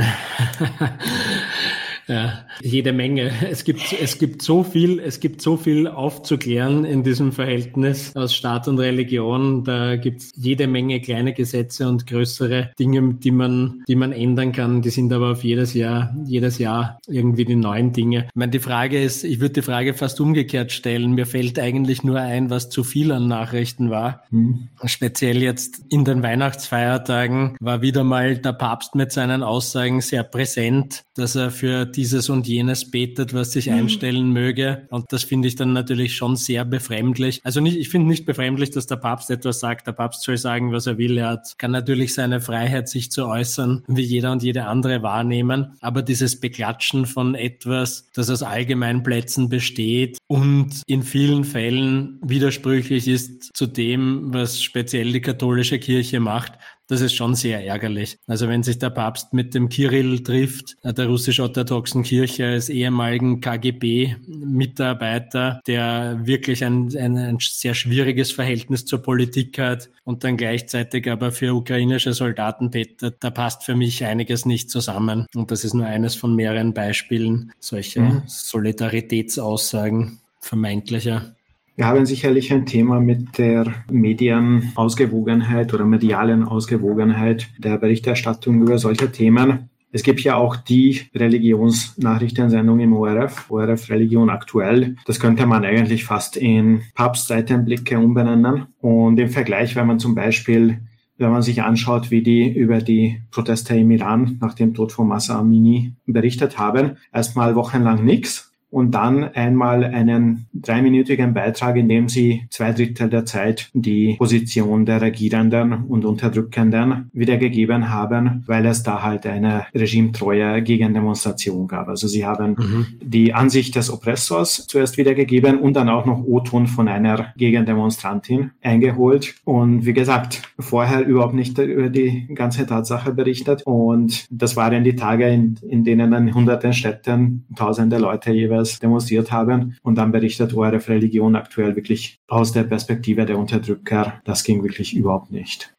Ja, 2.08 2.44
jede 2.62 2.92
Menge. 2.92 3.32
Es 3.50 3.64
gibt, 3.64 3.80
es 4.00 4.18
gibt 4.18 4.42
so 4.42 4.62
viel, 4.62 5.00
es 5.00 5.18
gibt 5.18 5.42
so 5.42 5.56
viel 5.56 5.88
aufzuklären 5.88 6.84
in 6.84 7.02
diesem 7.02 7.32
Verhältnis 7.32 8.14
aus 8.14 8.34
Staat 8.34 8.68
und 8.68 8.78
Religion. 8.78 9.64
Da 9.64 9.96
gibt 9.96 10.20
es 10.20 10.32
jede 10.36 10.68
Menge 10.68 11.00
kleine 11.00 11.32
Gesetze 11.32 11.88
und 11.88 12.06
größere 12.06 12.70
Dinge, 12.78 13.14
die 13.14 13.32
man, 13.32 13.82
die 13.88 13.96
man 13.96 14.12
ändern 14.12 14.52
kann. 14.52 14.82
Die 14.82 14.90
sind 14.90 15.12
aber 15.12 15.32
auf 15.32 15.42
jedes 15.42 15.74
Jahr, 15.74 16.14
jedes 16.24 16.58
Jahr 16.58 17.00
irgendwie 17.08 17.44
die 17.44 17.56
neuen 17.56 17.92
Dinge. 17.92 18.26
Ich 18.28 18.36
meine, 18.36 18.52
die 18.52 18.60
Frage 18.60 19.02
ist, 19.02 19.24
ich 19.24 19.40
würde 19.40 19.54
die 19.54 19.62
Frage 19.62 19.94
fast 19.94 20.20
umgekehrt 20.20 20.70
stellen. 20.70 21.12
Mir 21.12 21.26
fällt 21.26 21.58
eigentlich 21.58 22.04
nur 22.04 22.20
ein, 22.20 22.50
was 22.50 22.68
zu 22.68 22.84
viel 22.84 23.10
an 23.10 23.26
Nachrichten 23.26 23.90
war. 23.90 24.22
Mhm. 24.30 24.68
Speziell 24.84 25.42
jetzt 25.42 25.80
in 25.88 26.04
den 26.04 26.22
Weihnachtsfeiertagen 26.22 27.56
war 27.60 27.82
wieder 27.82 28.04
mal 28.04 28.38
der 28.38 28.52
Papst 28.52 28.94
mit 28.94 29.10
seinen 29.10 29.42
Aussagen 29.42 30.00
sehr 30.00 30.22
präsent, 30.22 31.02
dass 31.16 31.34
er 31.34 31.50
für 31.50 31.86
dieses 31.96 32.28
und 32.28 32.46
jenes 32.46 32.90
betet, 32.90 33.34
was 33.34 33.52
sich 33.52 33.66
mhm. 33.66 33.74
einstellen 33.74 34.30
möge. 34.32 34.86
Und 34.90 35.06
das 35.10 35.24
finde 35.24 35.48
ich 35.48 35.56
dann 35.56 35.72
natürlich 35.72 36.14
schon 36.14 36.36
sehr 36.36 36.64
befremdlich. 36.64 37.40
Also 37.44 37.60
nicht, 37.60 37.76
ich 37.76 37.88
finde 37.88 38.08
nicht 38.08 38.26
befremdlich, 38.26 38.70
dass 38.70 38.86
der 38.86 38.96
Papst 38.96 39.30
etwas 39.30 39.60
sagt. 39.60 39.86
Der 39.86 39.92
Papst 39.92 40.22
soll 40.22 40.36
sagen, 40.36 40.72
was 40.72 40.86
er 40.86 40.98
will. 40.98 41.18
Er 41.18 41.28
hat, 41.28 41.58
kann 41.58 41.70
natürlich 41.70 42.14
seine 42.14 42.40
Freiheit, 42.40 42.88
sich 42.88 43.10
zu 43.10 43.26
äußern, 43.26 43.84
wie 43.88 44.02
jeder 44.02 44.32
und 44.32 44.42
jede 44.42 44.66
andere 44.66 45.02
wahrnehmen. 45.02 45.76
Aber 45.80 46.02
dieses 46.02 46.40
Beklatschen 46.40 47.06
von 47.06 47.34
etwas, 47.34 48.08
das 48.14 48.30
aus 48.30 48.42
Allgemeinplätzen 48.42 49.48
besteht 49.48 50.18
und 50.26 50.82
in 50.86 51.02
vielen 51.02 51.44
Fällen 51.44 52.18
widersprüchlich 52.22 53.08
ist 53.08 53.56
zu 53.56 53.66
dem, 53.66 54.32
was 54.34 54.62
speziell 54.62 55.12
die 55.12 55.20
katholische 55.20 55.78
Kirche 55.78 56.20
macht, 56.20 56.52
das 56.88 57.00
ist 57.00 57.14
schon 57.14 57.34
sehr 57.34 57.66
ärgerlich. 57.66 58.18
Also 58.26 58.48
wenn 58.48 58.62
sich 58.62 58.78
der 58.78 58.90
Papst 58.90 59.32
mit 59.32 59.54
dem 59.54 59.68
Kirill 59.68 60.22
trifft, 60.22 60.76
äh, 60.82 60.92
der 60.92 61.06
russisch-orthodoxen 61.06 62.02
Kirche 62.02 62.46
als 62.46 62.68
ehemaligen 62.68 63.40
KGB-Mitarbeiter, 63.40 65.62
der 65.66 66.20
wirklich 66.24 66.62
ein, 66.64 66.94
ein, 66.96 67.16
ein, 67.16 67.38
sehr 67.40 67.72
schwieriges 67.74 68.32
Verhältnis 68.32 68.84
zur 68.84 69.00
Politik 69.02 69.58
hat 69.58 69.88
und 70.04 70.24
dann 70.24 70.36
gleichzeitig 70.36 71.10
aber 71.10 71.32
für 71.32 71.54
ukrainische 71.54 72.12
Soldaten 72.12 72.70
betet, 72.70 73.16
da 73.20 73.30
passt 73.30 73.64
für 73.64 73.74
mich 73.74 74.04
einiges 74.04 74.44
nicht 74.46 74.70
zusammen. 74.70 75.26
Und 75.34 75.50
das 75.50 75.64
ist 75.64 75.74
nur 75.74 75.86
eines 75.86 76.14
von 76.14 76.36
mehreren 76.36 76.74
Beispielen 76.74 77.52
solcher 77.58 78.02
mhm. 78.02 78.22
Solidaritätsaussagen 78.26 80.20
vermeintlicher. 80.40 81.35
Wir 81.76 81.86
haben 81.86 82.06
sicherlich 82.06 82.50
ein 82.54 82.64
Thema 82.64 83.00
mit 83.00 83.36
der 83.36 83.66
Medienausgewogenheit 83.90 85.74
oder 85.74 85.84
medialen 85.84 86.42
Ausgewogenheit 86.42 87.50
der 87.58 87.76
Berichterstattung 87.76 88.62
über 88.62 88.78
solche 88.78 89.12
Themen. 89.12 89.68
Es 89.92 90.02
gibt 90.02 90.20
ja 90.20 90.36
auch 90.36 90.56
die 90.56 91.02
Religionsnachrichtensendung 91.14 92.80
im 92.80 92.94
ORF, 92.94 93.50
ORF 93.50 93.90
Religion 93.90 94.30
aktuell. 94.30 94.96
Das 95.04 95.20
könnte 95.20 95.44
man 95.44 95.66
eigentlich 95.66 96.04
fast 96.04 96.38
in 96.38 96.80
Papstseitenblicke 96.94 97.98
umbenennen. 97.98 98.68
Und 98.80 99.20
im 99.20 99.28
Vergleich, 99.28 99.76
wenn 99.76 99.86
man 99.86 99.98
zum 99.98 100.14
Beispiel 100.14 100.80
wenn 101.18 101.30
man 101.30 101.42
sich 101.42 101.62
anschaut, 101.62 102.10
wie 102.10 102.22
die 102.22 102.46
über 102.46 102.78
die 102.78 103.22
Proteste 103.30 103.74
im 103.74 103.90
Iran 103.90 104.36
nach 104.40 104.52
dem 104.52 104.74
Tod 104.74 104.92
von 104.92 105.08
Massa 105.08 105.38
Amini 105.38 105.94
berichtet 106.04 106.58
haben, 106.58 106.98
erstmal 107.12 107.54
wochenlang 107.54 108.04
nichts 108.04 108.52
und 108.76 108.90
dann 108.90 109.24
einmal 109.24 109.84
einen 109.84 110.48
dreiminütigen 110.52 111.32
Beitrag, 111.32 111.76
in 111.76 111.88
dem 111.88 112.10
sie 112.10 112.42
zwei 112.50 112.72
Drittel 112.72 113.08
der 113.08 113.24
Zeit 113.24 113.70
die 113.72 114.16
Position 114.18 114.84
der 114.84 115.00
Regierenden 115.00 115.72
und 115.84 116.04
Unterdrückenden 116.04 117.08
wiedergegeben 117.14 117.88
haben, 117.88 118.44
weil 118.46 118.66
es 118.66 118.82
da 118.82 119.02
halt 119.02 119.24
eine 119.24 119.64
regimetreue 119.74 120.60
Gegendemonstration 120.60 121.66
gab. 121.68 121.88
Also 121.88 122.06
sie 122.06 122.26
haben 122.26 122.50
mhm. 122.58 122.86
die 123.00 123.32
Ansicht 123.32 123.76
des 123.76 123.90
Oppressors 123.90 124.66
zuerst 124.66 124.98
wiedergegeben 124.98 125.58
und 125.58 125.72
dann 125.72 125.88
auch 125.88 126.04
noch 126.04 126.22
O-Ton 126.22 126.66
von 126.66 126.86
einer 126.86 127.32
Gegendemonstrantin 127.38 128.50
eingeholt. 128.60 129.36
Und 129.44 129.86
wie 129.86 129.94
gesagt, 129.94 130.42
vorher 130.58 131.06
überhaupt 131.06 131.32
nicht 131.32 131.56
über 131.56 131.88
die 131.88 132.28
ganze 132.34 132.66
Tatsache 132.66 133.14
berichtet. 133.14 133.62
Und 133.64 134.26
das 134.30 134.54
waren 134.54 134.84
die 134.84 134.96
Tage, 134.96 135.28
in, 135.28 135.58
in 135.66 135.82
denen 135.82 136.10
dann 136.10 136.34
hunderten 136.34 136.74
Städten 136.74 137.46
tausende 137.56 137.96
Leute 137.96 138.32
jeweils 138.32 138.65
das 138.70 138.78
demonstriert 138.78 139.32
haben. 139.32 139.76
Und 139.82 139.96
dann 139.96 140.12
berichtet 140.12 140.54
ORF 140.54 140.88
Religion 140.88 141.36
aktuell 141.36 141.76
wirklich 141.76 142.18
aus 142.28 142.52
der 142.52 142.64
Perspektive 142.64 143.26
der 143.26 143.38
Unterdrücker. 143.38 144.20
Das 144.24 144.44
ging 144.44 144.62
wirklich 144.62 144.94
überhaupt 144.94 145.30
nicht. 145.30 145.74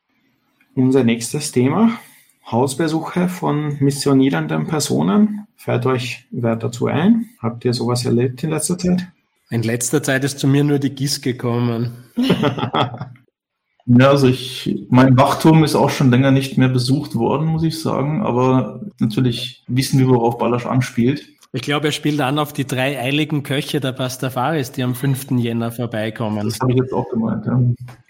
Unser 0.76 1.04
nächstes 1.04 1.52
Thema. 1.52 1.92
Hausbesuche 2.50 3.28
von 3.28 3.78
missionierenden 3.80 4.68
Personen. 4.68 5.48
Fällt 5.56 5.86
euch 5.86 6.28
wer 6.32 6.56
dazu 6.56 6.88
ein? 6.88 7.30
Habt 7.40 7.66
ihr 7.66 7.74
sowas 7.74 8.06
erlebt 8.06 8.44
in 8.44 8.52
letzter 8.52 8.78
Zeit? 8.78 9.08
In 9.50 9.64
letzter 9.64 10.04
Zeit 10.04 10.24
ist 10.24 10.40
zu 10.40 10.48
mir 10.48 10.64
nur 10.64 10.80
die 10.80 10.94
GIS 10.94 11.22
gekommen. 11.22 11.92
Ja, 13.90 14.10
also 14.10 14.28
ich, 14.28 14.86
mein 14.90 15.18
Wachturm 15.18 15.64
ist 15.64 15.74
auch 15.74 15.90
schon 15.90 16.12
länger 16.12 16.32
nicht 16.32 16.58
mehr 16.58 16.68
besucht 16.68 17.16
worden, 17.16 17.48
muss 17.48 17.64
ich 17.64 17.80
sagen. 17.80 18.22
Aber 18.22 18.82
natürlich 19.00 19.64
wissen 19.68 19.98
wir, 19.98 20.10
worauf 20.10 20.38
Ballasch 20.38 20.66
anspielt. 20.66 21.30
Ich 21.54 21.62
glaube, 21.62 21.88
er 21.88 21.92
spielt 21.92 22.20
an 22.22 22.40
auf 22.40 22.54
die 22.54 22.66
drei 22.66 23.00
eiligen 23.00 23.44
Köche 23.44 23.80
der 23.80 23.94
Pastafaris, 23.94 24.72
die 24.72 24.84
am 24.84 24.96
5. 24.96 25.32
Jänner 25.38 25.72
vorbeikommen. 25.72 26.46
Das 26.46 26.60
habe 26.60 26.72
ich 26.72 26.78
jetzt 26.78 26.94
auch 26.94 27.10
gemeint, 27.10 27.46
ja. 27.46 27.60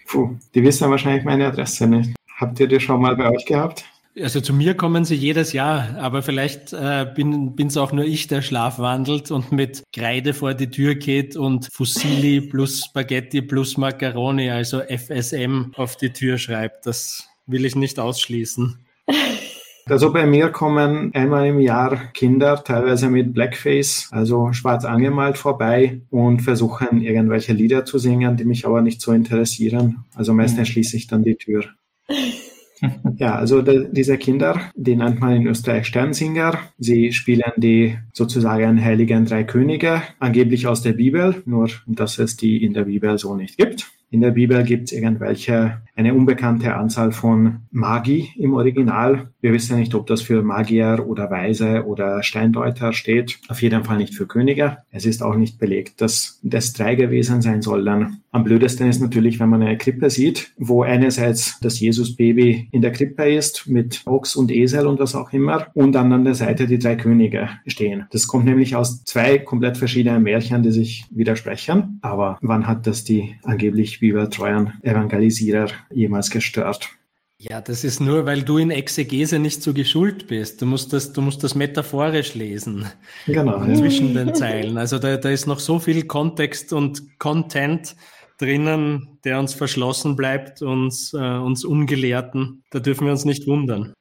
Puh, 0.06 0.36
die 0.54 0.62
wissen 0.62 0.90
wahrscheinlich 0.90 1.24
meine 1.24 1.46
Adresse 1.46 1.86
nicht. 1.86 2.14
Habt 2.36 2.58
ihr 2.60 2.66
die 2.66 2.80
schon 2.80 3.00
mal 3.00 3.16
bei 3.16 3.30
euch 3.30 3.44
gehabt? 3.44 3.84
Also 4.20 4.40
zu 4.40 4.52
mir 4.52 4.74
kommen 4.74 5.04
sie 5.04 5.14
jedes 5.14 5.52
Jahr, 5.52 5.96
aber 5.98 6.22
vielleicht 6.22 6.72
äh, 6.72 7.06
bin 7.14 7.54
es 7.56 7.76
auch 7.76 7.92
nur 7.92 8.04
ich, 8.04 8.26
der 8.26 8.42
schlafwandelt 8.42 9.30
und 9.30 9.52
mit 9.52 9.84
Kreide 9.92 10.34
vor 10.34 10.54
die 10.54 10.70
Tür 10.70 10.96
geht 10.96 11.36
und 11.36 11.68
Fusilli 11.72 12.40
plus 12.40 12.84
Spaghetti 12.86 13.42
plus 13.42 13.76
Macaroni, 13.76 14.50
also 14.50 14.80
FSM, 14.80 15.72
auf 15.76 15.96
die 15.96 16.12
Tür 16.12 16.38
schreibt. 16.38 16.86
Das 16.86 17.28
will 17.46 17.64
ich 17.64 17.76
nicht 17.76 18.00
ausschließen. 18.00 18.78
Also 19.90 20.12
bei 20.12 20.26
mir 20.26 20.50
kommen 20.50 21.14
einmal 21.14 21.46
im 21.46 21.60
Jahr 21.60 22.12
Kinder, 22.12 22.62
teilweise 22.62 23.08
mit 23.08 23.32
Blackface, 23.32 24.08
also 24.10 24.52
schwarz 24.52 24.84
angemalt 24.84 25.38
vorbei 25.38 26.02
und 26.10 26.40
versuchen 26.40 27.00
irgendwelche 27.00 27.52
Lieder 27.52 27.84
zu 27.84 27.98
singen, 27.98 28.36
die 28.36 28.44
mich 28.44 28.66
aber 28.66 28.82
nicht 28.82 29.00
so 29.00 29.12
interessieren. 29.12 30.04
Also 30.14 30.34
meistens 30.34 30.68
mhm. 30.68 30.72
schließe 30.72 30.96
ich 30.96 31.06
dann 31.06 31.22
die 31.22 31.36
Tür. 31.36 31.64
Ja, 33.16 33.34
also 33.34 33.60
de, 33.62 33.88
diese 33.90 34.18
Kinder, 34.18 34.60
die 34.76 34.94
nennt 34.94 35.18
man 35.18 35.34
in 35.34 35.46
Österreich 35.48 35.86
Sternsinger. 35.86 36.58
Sie 36.78 37.10
spielen 37.10 37.52
die 37.56 37.98
sozusagen 38.12 38.80
heiligen 38.80 39.24
drei 39.24 39.42
Könige, 39.42 40.02
angeblich 40.20 40.68
aus 40.68 40.82
der 40.82 40.92
Bibel, 40.92 41.42
nur 41.44 41.68
dass 41.86 42.20
es 42.20 42.36
die 42.36 42.62
in 42.64 42.74
der 42.74 42.84
Bibel 42.84 43.18
so 43.18 43.34
nicht 43.34 43.56
gibt. 43.56 43.90
In 44.10 44.20
der 44.20 44.30
Bibel 44.30 44.62
gibt 44.62 44.84
es 44.84 44.92
irgendwelche, 44.92 45.82
eine 45.98 46.14
unbekannte 46.14 46.76
Anzahl 46.76 47.10
von 47.10 47.62
Magi 47.72 48.30
im 48.36 48.54
Original. 48.54 49.32
Wir 49.40 49.52
wissen 49.52 49.80
nicht, 49.80 49.96
ob 49.96 50.06
das 50.06 50.22
für 50.22 50.42
Magier 50.42 51.04
oder 51.04 51.28
Weise 51.28 51.86
oder 51.86 52.22
Steindeuter 52.22 52.92
steht. 52.92 53.40
Auf 53.48 53.62
jeden 53.62 53.82
Fall 53.82 53.96
nicht 53.96 54.14
für 54.14 54.28
Könige. 54.28 54.78
Es 54.92 55.04
ist 55.04 55.24
auch 55.24 55.34
nicht 55.34 55.58
belegt, 55.58 56.00
dass 56.00 56.38
das 56.44 56.72
drei 56.72 56.94
gewesen 56.94 57.42
sein 57.42 57.62
sollen. 57.62 58.20
Am 58.30 58.44
blödesten 58.44 58.88
ist 58.88 59.00
natürlich, 59.00 59.40
wenn 59.40 59.48
man 59.48 59.62
eine 59.62 59.76
Krippe 59.76 60.08
sieht, 60.08 60.52
wo 60.56 60.82
einerseits 60.82 61.58
das 61.60 61.80
Jesus-Baby 61.80 62.68
in 62.70 62.82
der 62.82 62.92
Krippe 62.92 63.28
ist 63.28 63.66
mit 63.66 64.02
Ochs 64.06 64.36
und 64.36 64.52
Esel 64.52 64.86
und 64.86 65.00
was 65.00 65.16
auch 65.16 65.32
immer 65.32 65.66
und 65.74 65.92
dann 65.92 66.12
an 66.12 66.24
der 66.24 66.34
Seite 66.34 66.68
die 66.68 66.78
drei 66.78 66.94
Könige 66.94 67.48
stehen. 67.66 68.04
Das 68.12 68.28
kommt 68.28 68.44
nämlich 68.44 68.76
aus 68.76 69.02
zwei 69.02 69.38
komplett 69.38 69.76
verschiedenen 69.76 70.22
Märchen, 70.22 70.62
die 70.62 70.70
sich 70.70 71.06
widersprechen. 71.10 71.98
Aber 72.02 72.38
wann 72.40 72.68
hat 72.68 72.86
das 72.86 73.02
die 73.02 73.34
angeblich 73.42 73.98
bibeltreuen 73.98 74.74
Evangelisierer 74.82 75.66
jemals 75.90 76.30
gestört. 76.30 76.90
Ja, 77.40 77.60
das 77.60 77.84
ist 77.84 78.00
nur, 78.00 78.26
weil 78.26 78.42
du 78.42 78.58
in 78.58 78.72
Exegese 78.72 79.38
nicht 79.38 79.62
so 79.62 79.72
geschult 79.72 80.26
bist. 80.26 80.60
Du 80.60 80.66
musst 80.66 80.92
das, 80.92 81.12
du 81.12 81.22
musst 81.22 81.44
das 81.44 81.54
metaphorisch 81.54 82.34
lesen. 82.34 82.86
Genau. 83.26 83.64
Zwischen 83.74 84.12
den 84.12 84.34
Zeilen. 84.34 84.76
Also 84.76 84.98
da, 84.98 85.16
da 85.16 85.30
ist 85.30 85.46
noch 85.46 85.60
so 85.60 85.78
viel 85.78 86.04
Kontext 86.04 86.72
und 86.72 87.20
Content 87.20 87.94
drinnen, 88.38 89.18
der 89.24 89.38
uns 89.38 89.54
verschlossen 89.54 90.16
bleibt, 90.16 90.62
uns, 90.62 91.12
äh, 91.12 91.18
uns 91.18 91.64
Ungelehrten. 91.64 92.64
Da 92.70 92.80
dürfen 92.80 93.06
wir 93.06 93.12
uns 93.12 93.24
nicht 93.24 93.46
wundern. 93.46 93.94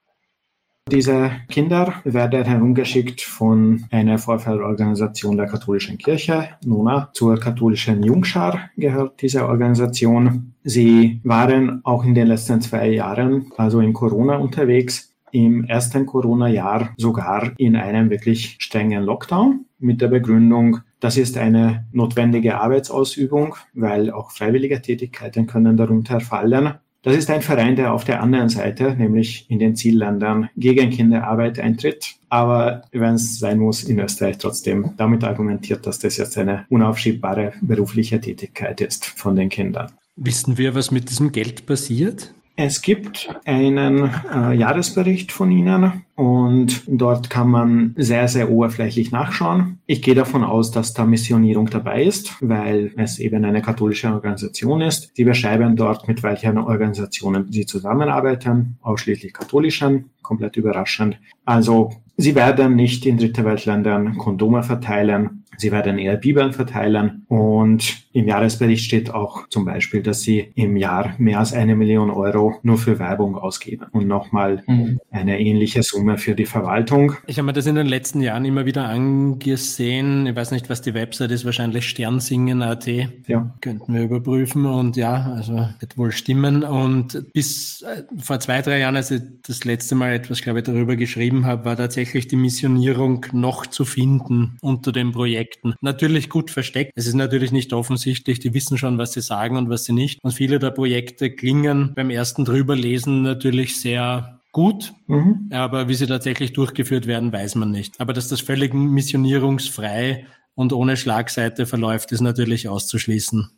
Diese 0.90 1.32
Kinder 1.50 1.96
werden 2.06 2.46
herumgeschickt 2.46 3.22
von 3.22 3.84
einer 3.92 4.18
Vorfeldorganisation 4.18 5.36
der 5.36 5.48
katholischen 5.48 5.98
Kirche, 5.98 6.50
NONA. 6.66 7.10
Zur 7.14 7.38
katholischen 7.38 8.04
Jungschar 8.04 8.70
gehört 8.78 9.22
diese 9.22 9.48
Organisation. 9.48 10.54
Sie 10.64 11.20
waren 11.26 11.82
auch 11.84 12.06
in 12.06 12.16
den 12.16 12.28
letzten 12.28 12.62
zwei 12.62 12.90
Jahren, 12.90 13.52
also 13.58 13.82
in 13.82 13.92
Corona 13.92 14.38
unterwegs, 14.38 15.14
im 15.32 15.66
ersten 15.66 16.06
Corona-Jahr 16.06 16.94
sogar 16.96 17.52
in 17.58 17.76
einem 17.76 18.10
wirklich 18.10 18.56
strengen 18.60 19.04
Lockdown 19.04 19.66
mit 19.80 20.02
der 20.02 20.08
Begründung, 20.08 20.80
das 21.00 21.18
ist 21.18 21.38
eine 21.38 21.86
notwendige 21.92 22.60
Arbeitsausübung, 22.60 23.56
weil 23.74 24.10
auch 24.10 24.32
freiwillige 24.32 24.82
Tätigkeiten 24.82 25.46
können 25.46 25.78
darunter 25.78 26.20
fallen. 26.20 26.76
Das 27.08 27.16
ist 27.16 27.30
ein 27.30 27.42
Verein, 27.42 27.78
der 27.78 27.94
auf 27.94 28.04
der 28.04 28.22
anderen 28.22 28.50
Seite, 28.50 28.94
nämlich 28.94 29.50
in 29.50 29.60
den 29.60 29.78
Zielländern, 29.78 30.50
gegen 30.58 30.90
Kinderarbeit 30.90 31.58
eintritt, 31.58 32.16
aber 32.28 32.82
wenn 32.92 33.14
es 33.14 33.40
sein 33.40 33.60
muss, 33.60 33.86
in 33.86 33.98
Österreich 33.98 34.40
trotzdem 34.40 34.92
damit 34.98 35.24
argumentiert, 35.24 35.88
dass 35.88 36.00
das 36.00 36.18
jetzt 36.18 36.38
eine 36.38 36.66
unaufschiebbare 36.68 37.54
berufliche 37.62 38.20
Tätigkeit 38.20 38.82
ist 38.82 39.06
von 39.06 39.38
den 39.38 39.48
Kindern. 39.48 39.94
Wissen 40.18 40.58
wir, 40.58 40.76
was 40.76 40.92
mit 40.92 41.10
diesem 41.10 41.32
Geld 41.32 41.66
passiert? 41.66 42.34
Es 42.60 42.82
gibt 42.82 43.30
einen 43.46 44.10
äh, 44.34 44.54
Jahresbericht 44.54 45.32
von 45.32 45.52
Ihnen 45.52 46.06
und 46.16 46.82
dort 46.88 47.30
kann 47.30 47.52
man 47.52 47.94
sehr, 47.98 48.28
sehr 48.28 48.50
oberflächlich 48.50 49.12
nachschauen. 49.12 49.78
Ich 49.86 50.02
gehe 50.02 50.16
davon 50.16 50.44
aus, 50.44 50.72
dass 50.72 50.96
da 50.96 51.06
Missionierung 51.06 51.70
dabei 51.70 52.04
ist, 52.04 52.36
weil 52.42 52.92
es 52.98 53.20
eben 53.20 53.46
eine 53.46 53.62
katholische 53.62 54.12
Organisation 54.12 54.82
ist. 54.82 55.12
Sie 55.16 55.24
beschreiben 55.24 55.76
dort, 55.76 56.08
mit 56.08 56.24
welchen 56.24 56.58
Organisationen 56.58 57.52
sie 57.52 57.68
zusammenarbeiten, 57.68 58.80
ausschließlich 58.82 59.34
katholischen, 59.34 60.10
komplett 60.24 60.58
überraschend. 60.58 61.20
Also 61.46 61.92
Sie 62.20 62.34
werden 62.34 62.76
nicht 62.76 63.06
in 63.06 63.20
dritte 63.20 63.46
Weltländern 63.46 64.18
Kondome 64.18 64.64
verteilen. 64.64 65.44
Sie 65.58 65.72
werden 65.72 65.98
eher 65.98 66.18
Bibeln 66.18 66.54
verteilen 66.54 67.26
und 67.28 68.08
im 68.14 68.28
Jahresbericht 68.28 68.84
steht 68.84 69.14
auch 69.14 69.48
zum 69.50 69.66
Beispiel, 69.66 70.02
dass 70.02 70.22
sie 70.22 70.52
im 70.56 70.76
Jahr 70.76 71.14
mehr 71.20 71.40
als 71.40 71.54
eine 71.54 71.76
Million 71.76 72.10
Euro 72.10 72.60
nur 72.64 72.78
für 72.78 72.98
Werbung 72.98 73.36
ausgeben 73.36 73.86
und 73.92 74.08
nochmal 74.08 74.64
mhm. 74.66 75.00
eine 75.12 75.40
ähnliche 75.40 75.84
Summe 75.84 76.18
für 76.18 76.34
die 76.34 76.48
Verwaltung. 76.48 77.14
Ich 77.28 77.38
habe 77.38 77.46
mir 77.46 77.54
das 77.54 77.68
in 77.68 77.76
den 77.76 77.86
letzten 77.86 78.22
Jahren 78.22 78.44
immer 78.46 78.66
wieder 78.66 78.90
angesehen. 78.90 80.26
Ich 80.26 80.36
weiß 80.36 80.50
nicht, 80.52 80.70
was 80.70 80.82
die 80.82 80.96
Website 80.96 81.32
ist, 81.32 81.46
wahrscheinlich 81.46 81.88
Sternsingen.at. 81.88 82.88
Ja. 83.28 83.54
Könnten 83.62 83.94
wir 83.94 84.02
überprüfen 84.04 84.66
und 84.66 84.98
ja, 84.98 85.34
also 85.36 85.70
wird 85.80 85.98
wohl 85.98 86.12
stimmen. 86.12 86.64
Und 86.64 87.32
bis 87.34 87.84
äh, 87.84 88.04
vor 88.18 88.40
zwei, 88.40 88.62
drei 88.62 88.80
Jahren, 88.80 88.96
als 88.96 89.12
ich 89.12 89.22
das 89.46 89.64
letzte 89.64 89.94
Mal 89.94 90.14
etwas, 90.14 90.42
glaube 90.42 90.60
ich, 90.60 90.66
darüber 90.66 90.96
geschrieben 90.96 91.46
habe, 91.46 91.66
war 91.66 91.78
tatsächlich 91.78 92.28
die 92.28 92.36
Missionierung 92.36 93.26
noch 93.32 93.68
zu 93.68 93.86
finden 93.86 94.58
unter 94.62 94.92
den 94.92 95.12
Projekten. 95.48 95.76
Natürlich 95.82 96.30
gut 96.30 96.52
versteckt. 96.52 96.92
Es 96.96 97.08
ist 97.08 97.14
natürlich 97.14 97.52
nicht 97.52 97.74
offensichtlich. 97.74 98.40
Die 98.40 98.54
wissen 98.54 98.78
schon, 98.78 98.98
was 98.98 99.14
sie 99.14 99.22
sagen 99.22 99.58
und 99.58 99.70
was 99.70 99.86
sie 99.86 99.94
nicht. 99.94 100.20
Und 100.24 100.32
viele 100.32 100.60
der 100.60 100.72
Projekte 100.72 101.32
klingen 101.32 101.94
beim 101.96 102.10
ersten 102.10 102.46
drüberlesen 102.46 103.22
natürlich 103.22 103.80
sehr 103.80 104.42
gut, 104.52 104.94
mhm. 105.08 105.50
aber 105.52 105.88
wie 105.88 105.94
sie 105.94 106.08
tatsächlich 106.08 106.54
durchgeführt 106.54 107.08
werden, 107.08 107.32
weiß 107.32 107.56
man 107.56 107.72
nicht. 107.72 108.00
Aber 108.00 108.14
dass 108.14 108.28
das 108.28 108.42
völlig 108.42 108.74
missionierungsfrei 108.74 110.26
und 110.56 110.74
ohne 110.74 110.98
Schlagseite 110.98 111.66
verläuft, 111.66 112.12
ist 112.12 112.22
natürlich 112.22 112.68
auszuschließen. 112.68 113.52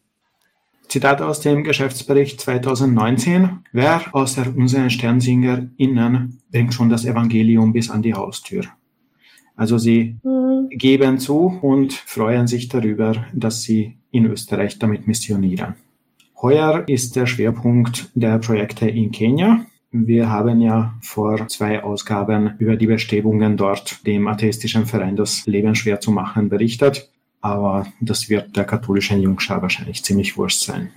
Zitat 0.89 1.21
aus 1.21 1.39
dem 1.39 1.63
Geschäftsbericht 1.63 2.41
2019. 2.41 3.59
Wer 3.71 4.13
außer 4.13 4.47
unseren 4.55 4.89
SternsingerInnen 4.89 6.41
bringt 6.51 6.73
schon 6.73 6.89
das 6.89 7.05
Evangelium 7.05 7.71
bis 7.73 7.89
an 7.89 8.01
die 8.01 8.15
Haustür? 8.15 8.63
Also 9.55 9.77
sie 9.77 10.17
mhm. 10.23 10.48
Geben 10.69 11.19
zu 11.19 11.59
und 11.61 11.93
freuen 11.93 12.47
sich 12.47 12.69
darüber, 12.69 13.25
dass 13.33 13.63
sie 13.63 13.97
in 14.11 14.25
Österreich 14.25 14.79
damit 14.79 15.07
missionieren. 15.07 15.75
Heuer 16.41 16.83
ist 16.87 17.15
der 17.15 17.25
Schwerpunkt 17.25 18.09
der 18.15 18.39
Projekte 18.39 18.89
in 18.89 19.11
Kenia. 19.11 19.65
Wir 19.91 20.29
haben 20.29 20.61
ja 20.61 20.93
vor 21.01 21.47
zwei 21.47 21.83
Ausgaben 21.83 22.55
über 22.59 22.75
die 22.75 22.87
Bestrebungen 22.87 23.57
dort, 23.57 24.05
dem 24.05 24.27
atheistischen 24.27 24.85
Verein 24.85 25.15
das 25.15 25.45
Leben 25.45 25.75
schwer 25.75 25.99
zu 25.99 26.11
machen, 26.11 26.49
berichtet 26.49 27.09
aber 27.41 27.87
das 28.01 28.29
wird 28.29 28.55
der 28.55 28.65
katholischen 28.65 29.21
Jungschar 29.21 29.61
wahrscheinlich 29.61 30.03
ziemlich 30.03 30.37
wurscht 30.37 30.61
sein. 30.61 30.91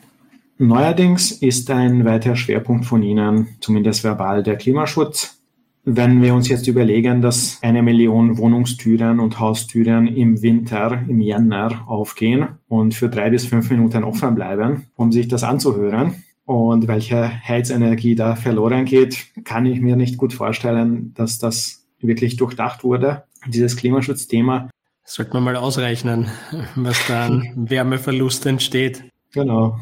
Neuerdings 0.58 1.32
ist 1.32 1.70
ein 1.70 2.04
weiterer 2.04 2.36
Schwerpunkt 2.36 2.84
von 2.84 3.02
Ihnen, 3.02 3.48
zumindest 3.60 4.04
verbal, 4.04 4.42
der 4.42 4.56
Klimaschutz. 4.56 5.41
Wenn 5.84 6.22
wir 6.22 6.34
uns 6.34 6.48
jetzt 6.48 6.68
überlegen, 6.68 7.22
dass 7.22 7.58
eine 7.60 7.82
Million 7.82 8.38
Wohnungstüren 8.38 9.18
und 9.18 9.40
Haustüren 9.40 10.06
im 10.06 10.40
Winter, 10.40 11.02
im 11.08 11.20
Jänner 11.20 11.82
aufgehen 11.88 12.46
und 12.68 12.94
für 12.94 13.08
drei 13.08 13.30
bis 13.30 13.46
fünf 13.46 13.68
Minuten 13.68 14.04
offen 14.04 14.36
bleiben, 14.36 14.86
um 14.94 15.10
sich 15.10 15.26
das 15.26 15.42
anzuhören, 15.42 16.22
und 16.44 16.88
welche 16.88 17.30
Heizenergie 17.46 18.14
da 18.14 18.34
verloren 18.34 18.84
geht, 18.84 19.26
kann 19.44 19.66
ich 19.66 19.80
mir 19.80 19.96
nicht 19.96 20.16
gut 20.16 20.32
vorstellen, 20.32 21.14
dass 21.14 21.38
das 21.38 21.86
wirklich 22.00 22.36
durchdacht 22.36 22.84
wurde, 22.84 23.24
dieses 23.46 23.76
Klimaschutzthema. 23.76 24.68
Sollte 25.04 25.32
man 25.34 25.44
mal 25.44 25.56
ausrechnen, 25.56 26.28
was 26.74 27.06
da 27.06 27.26
an 27.26 27.52
Wärmeverlust 27.56 28.46
entsteht. 28.46 29.04
Genau. 29.32 29.78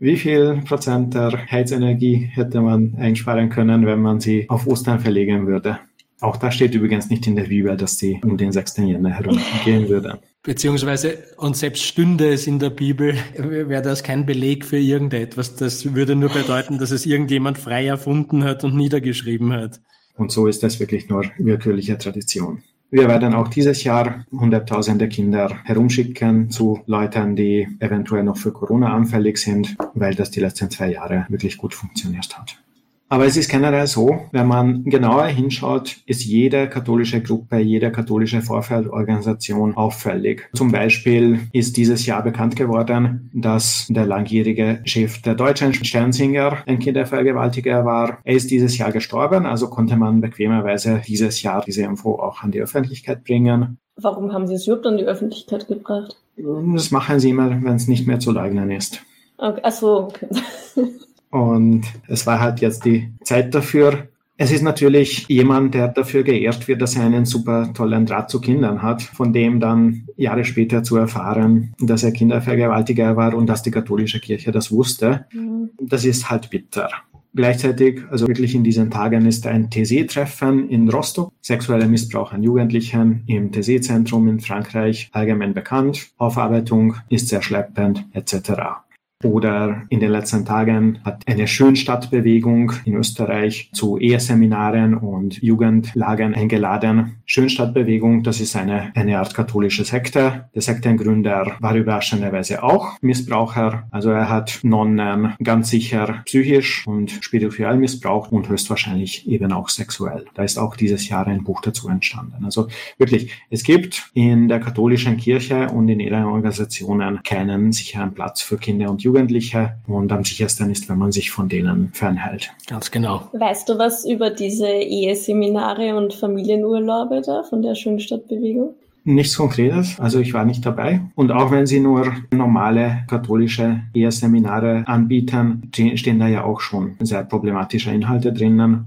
Wie 0.00 0.16
viel 0.16 0.62
Prozent 0.64 1.14
der 1.14 1.50
Heizenergie 1.50 2.30
hätte 2.32 2.60
man 2.60 2.94
einsparen 2.98 3.50
können, 3.50 3.84
wenn 3.84 4.00
man 4.00 4.20
sie 4.20 4.48
auf 4.48 4.66
Ostern 4.68 5.00
verlegen 5.00 5.48
würde? 5.48 5.80
Auch 6.20 6.36
da 6.36 6.52
steht 6.52 6.74
übrigens 6.74 7.10
nicht 7.10 7.26
in 7.26 7.34
der 7.34 7.44
Bibel, 7.44 7.76
dass 7.76 7.98
sie 7.98 8.20
um 8.22 8.36
den 8.36 8.52
6. 8.52 8.76
Jänner 8.78 9.10
herumgehen 9.10 9.88
würde. 9.88 10.20
Beziehungsweise, 10.44 11.18
und 11.36 11.56
selbst 11.56 11.82
stünde 11.82 12.32
es 12.32 12.46
in 12.46 12.60
der 12.60 12.70
Bibel, 12.70 13.16
wäre 13.36 13.82
das 13.82 14.04
kein 14.04 14.24
Beleg 14.24 14.64
für 14.64 14.78
irgendetwas. 14.78 15.56
Das 15.56 15.94
würde 15.94 16.14
nur 16.14 16.30
bedeuten, 16.30 16.78
dass 16.78 16.92
es 16.92 17.04
irgendjemand 17.04 17.58
frei 17.58 17.86
erfunden 17.86 18.44
hat 18.44 18.62
und 18.62 18.76
niedergeschrieben 18.76 19.52
hat. 19.52 19.80
Und 20.16 20.30
so 20.30 20.46
ist 20.46 20.62
das 20.62 20.78
wirklich 20.78 21.08
nur 21.08 21.24
willkürliche 21.38 21.98
Tradition. 21.98 22.62
Wir 22.90 23.06
werden 23.06 23.34
auch 23.34 23.48
dieses 23.48 23.84
Jahr 23.84 24.24
Hunderttausende 24.32 25.08
Kinder 25.08 25.60
herumschicken 25.64 26.50
zu 26.50 26.80
Leuten, 26.86 27.36
die 27.36 27.68
eventuell 27.80 28.24
noch 28.24 28.38
für 28.38 28.50
Corona 28.50 28.94
anfällig 28.94 29.36
sind, 29.36 29.76
weil 29.92 30.14
das 30.14 30.30
die 30.30 30.40
letzten 30.40 30.70
zwei 30.70 30.92
Jahre 30.92 31.26
wirklich 31.28 31.58
gut 31.58 31.74
funktioniert 31.74 32.38
hat. 32.38 32.62
Aber 33.10 33.24
es 33.24 33.38
ist 33.38 33.48
generell 33.48 33.86
so, 33.86 34.20
wenn 34.32 34.46
man 34.46 34.84
genauer 34.84 35.26
hinschaut, 35.26 35.96
ist 36.04 36.24
jede 36.24 36.68
katholische 36.68 37.22
Gruppe, 37.22 37.56
jede 37.56 37.90
katholische 37.90 38.42
Vorfeldorganisation 38.42 39.76
auffällig. 39.76 40.48
Zum 40.52 40.70
Beispiel 40.70 41.40
ist 41.52 41.78
dieses 41.78 42.04
Jahr 42.04 42.22
bekannt 42.22 42.56
geworden, 42.56 43.30
dass 43.32 43.86
der 43.88 44.04
langjährige 44.04 44.80
Chef 44.84 45.22
der 45.22 45.34
deutschen 45.34 45.72
Sternsinger 45.72 46.58
ein 46.66 46.80
Kindervergewaltiger 46.80 47.86
war. 47.86 48.18
Er 48.24 48.34
ist 48.34 48.50
dieses 48.50 48.76
Jahr 48.76 48.92
gestorben, 48.92 49.46
also 49.46 49.70
konnte 49.70 49.96
man 49.96 50.20
bequemerweise 50.20 51.00
dieses 51.06 51.42
Jahr 51.42 51.64
diese 51.66 51.82
Info 51.82 52.16
auch 52.16 52.42
an 52.42 52.50
die 52.50 52.60
Öffentlichkeit 52.60 53.24
bringen. 53.24 53.78
Warum 53.96 54.32
haben 54.32 54.46
Sie 54.46 54.54
es 54.54 54.66
überhaupt 54.66 54.86
an 54.86 54.98
die 54.98 55.04
Öffentlichkeit 55.04 55.66
gebracht? 55.66 56.16
Das 56.36 56.90
machen 56.90 57.20
Sie 57.20 57.30
immer, 57.30 57.50
wenn 57.50 57.74
es 57.74 57.88
nicht 57.88 58.06
mehr 58.06 58.20
zu 58.20 58.32
leugnen 58.32 58.70
ist. 58.70 59.00
Okay, 59.38 59.60
ach 59.62 59.72
so, 59.72 59.96
okay. 60.04 60.28
Und 61.30 61.82
es 62.06 62.26
war 62.26 62.40
halt 62.40 62.60
jetzt 62.60 62.84
die 62.84 63.12
Zeit 63.22 63.54
dafür. 63.54 64.08
Es 64.40 64.52
ist 64.52 64.62
natürlich 64.62 65.26
jemand, 65.28 65.74
der 65.74 65.88
dafür 65.88 66.22
geehrt 66.22 66.68
wird, 66.68 66.80
dass 66.80 66.94
er 66.94 67.02
einen 67.02 67.24
super 67.24 67.72
tollen 67.74 68.06
Draht 68.06 68.30
zu 68.30 68.40
Kindern 68.40 68.82
hat, 68.82 69.02
von 69.02 69.32
dem 69.32 69.58
dann 69.58 70.04
Jahre 70.16 70.44
später 70.44 70.84
zu 70.84 70.96
erfahren, 70.96 71.74
dass 71.80 72.04
er 72.04 72.12
Kindervergewaltiger 72.12 73.16
war 73.16 73.34
und 73.34 73.48
dass 73.48 73.64
die 73.64 73.72
katholische 73.72 74.20
Kirche 74.20 74.52
das 74.52 74.70
wusste. 74.70 75.26
Mhm. 75.32 75.70
Das 75.80 76.04
ist 76.04 76.30
halt 76.30 76.50
bitter. 76.50 76.88
Gleichzeitig, 77.34 78.02
also 78.10 78.26
wirklich 78.26 78.54
in 78.54 78.64
diesen 78.64 78.90
Tagen 78.90 79.26
ist 79.26 79.46
ein 79.46 79.70
TC-Treffen 79.70 80.68
in 80.70 80.88
Rostock, 80.88 81.32
sexueller 81.40 81.86
Missbrauch 81.86 82.32
an 82.32 82.42
Jugendlichen 82.42 83.24
im 83.26 83.52
TC-Zentrum 83.52 84.28
in 84.28 84.40
Frankreich 84.40 85.10
allgemein 85.12 85.52
bekannt. 85.52 86.08
Aufarbeitung 86.16 86.94
ist 87.10 87.28
sehr 87.28 87.42
schleppend 87.42 88.04
etc. 88.12 88.80
Oder 89.24 89.82
in 89.88 89.98
den 89.98 90.12
letzten 90.12 90.44
Tagen 90.44 91.00
hat 91.04 91.24
eine 91.26 91.48
Schönstadtbewegung 91.48 92.70
in 92.84 92.94
Österreich 92.94 93.68
zu 93.72 93.98
Eheseminaren 93.98 94.94
und 94.94 95.42
Jugendlagern 95.42 96.36
eingeladen. 96.36 97.16
Schönstadtbewegung, 97.26 98.22
das 98.22 98.38
ist 98.38 98.54
eine, 98.54 98.92
eine 98.94 99.18
Art 99.18 99.34
katholische 99.34 99.84
Sekte. 99.84 100.48
Der 100.54 100.62
Sektengründer 100.62 101.56
war 101.58 101.74
überraschenderweise 101.74 102.62
auch 102.62 102.96
Missbraucher. 103.00 103.88
Also 103.90 104.10
er 104.10 104.28
hat 104.28 104.60
Nonnen 104.62 105.34
ganz 105.42 105.70
sicher 105.70 106.22
psychisch 106.24 106.86
und 106.86 107.10
spirituell 107.10 107.76
missbraucht 107.76 108.30
und 108.30 108.48
höchstwahrscheinlich 108.48 109.26
eben 109.28 109.50
auch 109.50 109.68
sexuell. 109.68 110.26
Da 110.34 110.44
ist 110.44 110.58
auch 110.58 110.76
dieses 110.76 111.08
Jahr 111.08 111.26
ein 111.26 111.42
Buch 111.42 111.60
dazu 111.60 111.88
entstanden. 111.88 112.44
Also 112.44 112.68
wirklich, 112.98 113.32
es 113.50 113.64
gibt 113.64 114.12
in 114.14 114.46
der 114.46 114.60
katholischen 114.60 115.16
Kirche 115.16 115.70
und 115.70 115.88
in 115.88 115.98
ihren 115.98 116.24
Organisationen 116.24 117.20
keinen 117.24 117.72
sicheren 117.72 118.14
Platz 118.14 118.42
für 118.42 118.58
Kinder 118.58 118.88
und 118.88 119.02
Jugendliche. 119.02 119.07
Jugendliche 119.08 119.74
und 119.86 120.12
am 120.12 120.24
sichersten 120.24 120.70
ist, 120.70 120.88
wenn 120.88 120.98
man 120.98 121.12
sich 121.12 121.30
von 121.30 121.48
denen 121.48 121.90
fernhält. 121.92 122.52
Ganz 122.66 122.90
genau. 122.90 123.28
Weißt 123.32 123.68
du 123.68 123.78
was 123.78 124.04
über 124.04 124.30
diese 124.30 124.68
Eheseminare 124.68 125.96
und 125.96 126.12
Familienurlaube 126.14 127.22
da 127.24 127.42
von 127.42 127.62
der 127.62 127.74
Schönstadtbewegung? 127.74 128.74
Nichts 129.04 129.38
Konkretes, 129.38 129.98
also 129.98 130.18
ich 130.18 130.34
war 130.34 130.44
nicht 130.44 130.66
dabei. 130.66 131.00
Und 131.14 131.32
auch 131.32 131.50
wenn 131.50 131.66
sie 131.66 131.80
nur 131.80 132.12
normale 132.30 133.04
katholische 133.08 133.80
Eheseminare 133.94 134.82
anbieten, 134.86 135.70
stehen 135.94 136.18
da 136.18 136.28
ja 136.28 136.44
auch 136.44 136.60
schon 136.60 136.96
sehr 137.00 137.24
problematische 137.24 137.90
Inhalte 137.90 138.34
drinnen. 138.34 138.84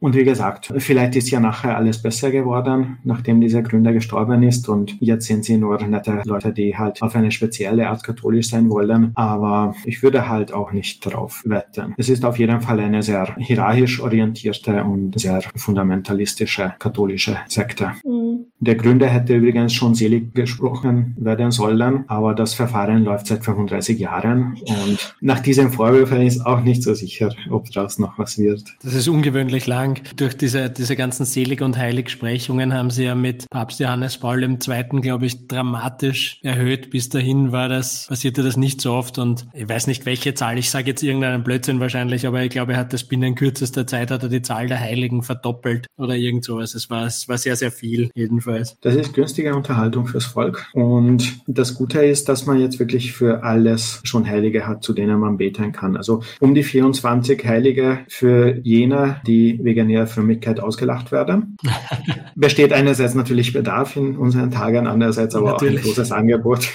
Und 0.00 0.14
wie 0.14 0.24
gesagt, 0.24 0.72
vielleicht 0.78 1.16
ist 1.16 1.30
ja 1.30 1.40
nachher 1.40 1.76
alles 1.76 2.00
besser 2.00 2.30
geworden, 2.30 2.98
nachdem 3.04 3.40
dieser 3.40 3.62
Gründer 3.62 3.92
gestorben 3.92 4.42
ist. 4.42 4.68
Und 4.68 4.96
jetzt 5.00 5.26
sind 5.26 5.44
sie 5.44 5.56
nur 5.56 5.82
nette 5.82 6.22
Leute, 6.24 6.52
die 6.52 6.76
halt 6.76 7.02
auf 7.02 7.16
eine 7.16 7.30
spezielle 7.30 7.88
Art 7.88 8.04
katholisch 8.04 8.50
sein 8.50 8.70
wollen. 8.70 9.12
Aber 9.14 9.74
ich 9.84 10.02
würde 10.02 10.28
halt 10.28 10.52
auch 10.52 10.72
nicht 10.72 11.04
darauf 11.04 11.42
wetten. 11.44 11.94
Es 11.96 12.08
ist 12.08 12.24
auf 12.24 12.38
jeden 12.38 12.60
Fall 12.60 12.80
eine 12.80 13.02
sehr 13.02 13.34
hierarchisch 13.38 14.00
orientierte 14.00 14.84
und 14.84 15.18
sehr 15.18 15.42
fundamentalistische 15.56 16.74
katholische 16.78 17.38
Sekte. 17.48 17.92
Mhm. 18.04 18.46
Der 18.60 18.74
Gründer 18.74 19.06
hätte 19.06 19.36
übrigens 19.36 19.72
schon 19.72 19.94
selig 19.94 20.34
gesprochen 20.34 21.14
werden 21.18 21.50
sollen, 21.52 22.04
aber 22.08 22.34
das 22.34 22.54
Verfahren 22.54 23.04
läuft 23.04 23.28
seit 23.28 23.44
35 23.44 23.98
Jahren 23.98 24.56
und 24.66 25.16
nach 25.20 25.40
diesen 25.40 25.70
Vorwürfen 25.70 26.22
ist 26.22 26.44
auch 26.44 26.60
nicht 26.60 26.82
so 26.82 26.92
sicher, 26.94 27.32
ob 27.50 27.70
daraus 27.70 27.98
noch 27.98 28.18
was 28.18 28.36
wird. 28.38 28.64
Das 28.82 28.94
ist 28.94 29.06
ungewöhnlich 29.08 29.66
lang 29.66 29.87
Anfang. 29.88 30.16
Durch 30.16 30.36
diese, 30.36 30.70
diese 30.70 30.96
ganzen 30.96 31.24
Selig- 31.24 31.62
und 31.62 31.76
Heiligsprechungen 31.76 32.74
haben 32.74 32.90
sie 32.90 33.04
ja 33.04 33.14
mit 33.14 33.48
Papst 33.50 33.80
Johannes 33.80 34.18
Paul 34.18 34.42
II., 34.42 35.00
glaube 35.00 35.26
ich, 35.26 35.46
dramatisch 35.48 36.40
erhöht. 36.42 36.90
Bis 36.90 37.08
dahin 37.08 37.52
war 37.52 37.68
das, 37.68 38.06
passierte 38.08 38.42
das 38.42 38.56
nicht 38.56 38.80
so 38.80 38.92
oft 38.92 39.18
und 39.18 39.46
ich 39.52 39.68
weiß 39.68 39.86
nicht 39.86 40.06
welche 40.06 40.34
Zahl, 40.34 40.58
ich 40.58 40.70
sage 40.70 40.88
jetzt 40.88 41.02
irgendeinen 41.02 41.44
Blödsinn 41.44 41.80
wahrscheinlich, 41.80 42.26
aber 42.26 42.42
ich 42.42 42.50
glaube, 42.50 42.72
er 42.72 42.78
hat 42.78 42.92
das 42.92 43.04
binnen 43.04 43.34
kürzester 43.34 43.86
Zeit 43.86 44.10
hat 44.10 44.22
er 44.22 44.28
die 44.28 44.42
Zahl 44.42 44.66
der 44.66 44.80
Heiligen 44.80 45.22
verdoppelt 45.22 45.86
oder 45.96 46.16
irgend 46.16 46.44
sowas. 46.44 46.74
Es 46.74 46.90
war, 46.90 47.06
es 47.06 47.28
war 47.28 47.38
sehr, 47.38 47.56
sehr 47.56 47.70
viel 47.70 48.10
jedenfalls. 48.14 48.76
Das 48.80 48.94
ist 48.94 49.14
günstige 49.14 49.54
Unterhaltung 49.54 50.06
fürs 50.06 50.26
Volk 50.26 50.66
und 50.72 51.40
das 51.46 51.74
Gute 51.74 52.04
ist, 52.04 52.28
dass 52.28 52.46
man 52.46 52.60
jetzt 52.60 52.78
wirklich 52.78 53.12
für 53.12 53.42
alles 53.42 54.00
schon 54.04 54.26
Heilige 54.26 54.66
hat, 54.66 54.82
zu 54.82 54.92
denen 54.92 55.18
man 55.20 55.36
beten 55.36 55.72
kann. 55.72 55.96
Also 55.96 56.22
um 56.40 56.54
die 56.54 56.62
24 56.62 57.44
Heilige 57.44 58.00
für 58.08 58.58
jene, 58.62 59.20
die 59.26 59.58
wegen 59.62 59.77
ihrer 59.86 60.06
Frömmigkeit 60.06 60.60
ausgelacht 60.60 61.12
werden. 61.12 61.56
Besteht 62.34 62.72
einerseits 62.72 63.14
natürlich 63.14 63.52
Bedarf 63.52 63.96
in 63.96 64.16
unseren 64.16 64.50
Tagen, 64.50 64.86
andererseits 64.86 65.34
aber 65.34 65.52
natürlich. 65.52 65.80
auch 65.80 65.80
ein 65.80 65.84
großes 65.84 66.12
Angebot. 66.12 66.68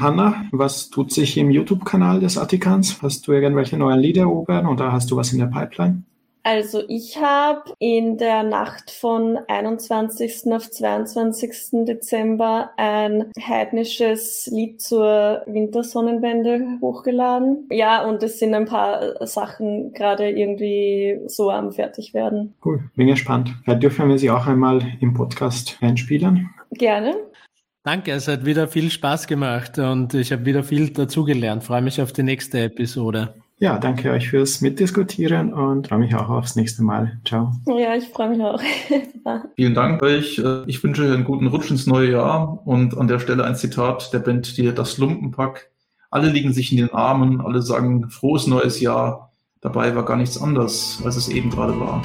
Hanna, 0.00 0.46
was 0.50 0.90
tut 0.90 1.12
sich 1.12 1.36
im 1.36 1.50
YouTube-Kanal 1.50 2.20
des 2.20 2.38
Attikans? 2.38 3.02
Hast 3.02 3.26
du 3.26 3.32
irgendwelche 3.32 3.76
neuen 3.76 4.00
Lieder 4.00 4.28
oben 4.28 4.66
oder 4.66 4.92
hast 4.92 5.10
du 5.10 5.16
was 5.16 5.32
in 5.32 5.38
der 5.38 5.46
Pipeline? 5.46 6.02
Also 6.44 6.82
ich 6.88 7.16
habe 7.18 7.72
in 7.78 8.18
der 8.18 8.42
Nacht 8.42 8.90
von 8.90 9.38
21. 9.46 10.52
auf 10.52 10.68
22. 10.70 11.84
Dezember 11.86 12.70
ein 12.76 13.30
heidnisches 13.40 14.48
Lied 14.50 14.82
zur 14.82 15.42
Wintersonnenwende 15.46 16.78
hochgeladen. 16.80 17.68
Ja, 17.70 18.04
und 18.04 18.22
es 18.24 18.40
sind 18.40 18.54
ein 18.54 18.64
paar 18.64 19.24
Sachen 19.26 19.92
gerade 19.92 20.30
irgendwie 20.30 21.20
so 21.26 21.50
am 21.50 21.70
Fertigwerden. 21.70 22.54
Cool, 22.64 22.90
bin 22.96 23.06
gespannt. 23.06 23.54
Vielleicht 23.62 23.82
dürfen 23.84 24.08
wir 24.08 24.18
sie 24.18 24.30
auch 24.30 24.46
einmal 24.46 24.82
im 25.00 25.14
Podcast 25.14 25.78
einspielen. 25.80 26.50
Gerne. 26.72 27.14
Danke, 27.84 28.12
es 28.12 28.26
hat 28.28 28.44
wieder 28.44 28.68
viel 28.68 28.90
Spaß 28.90 29.26
gemacht 29.26 29.78
und 29.78 30.14
ich 30.14 30.32
habe 30.32 30.44
wieder 30.44 30.62
viel 30.62 30.90
dazugelernt. 30.90 31.64
Freue 31.64 31.82
mich 31.82 32.00
auf 32.00 32.12
die 32.12 32.22
nächste 32.22 32.60
Episode. 32.60 33.34
Ja, 33.62 33.78
danke 33.78 34.10
euch 34.10 34.30
fürs 34.30 34.60
Mitdiskutieren 34.60 35.52
und 35.52 35.86
freue 35.86 36.00
mich 36.00 36.16
auch 36.16 36.28
aufs 36.28 36.56
nächste 36.56 36.82
Mal. 36.82 37.20
Ciao. 37.24 37.52
Ja, 37.66 37.94
ich 37.94 38.08
freue 38.08 38.30
mich 38.30 38.42
auch. 38.42 38.60
Vielen 39.54 39.74
Dank 39.74 40.02
euch. 40.02 40.42
Ich 40.66 40.82
wünsche 40.82 41.04
euch 41.04 41.12
einen 41.12 41.22
guten 41.22 41.46
Rutsch 41.46 41.70
ins 41.70 41.86
neue 41.86 42.10
Jahr 42.10 42.60
und 42.66 42.98
an 42.98 43.06
der 43.06 43.20
Stelle 43.20 43.44
ein 43.44 43.54
Zitat 43.54 44.12
der 44.12 44.18
Band 44.18 44.56
dir 44.56 44.72
Das 44.72 44.98
Lumpenpack. 44.98 45.70
Alle 46.10 46.28
liegen 46.28 46.52
sich 46.52 46.72
in 46.72 46.78
den 46.78 46.92
Armen, 46.92 47.40
alle 47.40 47.62
sagen 47.62 48.10
frohes 48.10 48.48
neues 48.48 48.80
Jahr. 48.80 49.30
Dabei 49.60 49.94
war 49.94 50.04
gar 50.04 50.16
nichts 50.16 50.42
anders, 50.42 51.00
als 51.04 51.14
es 51.14 51.28
eben 51.28 51.50
gerade 51.50 51.78
war. 51.78 52.02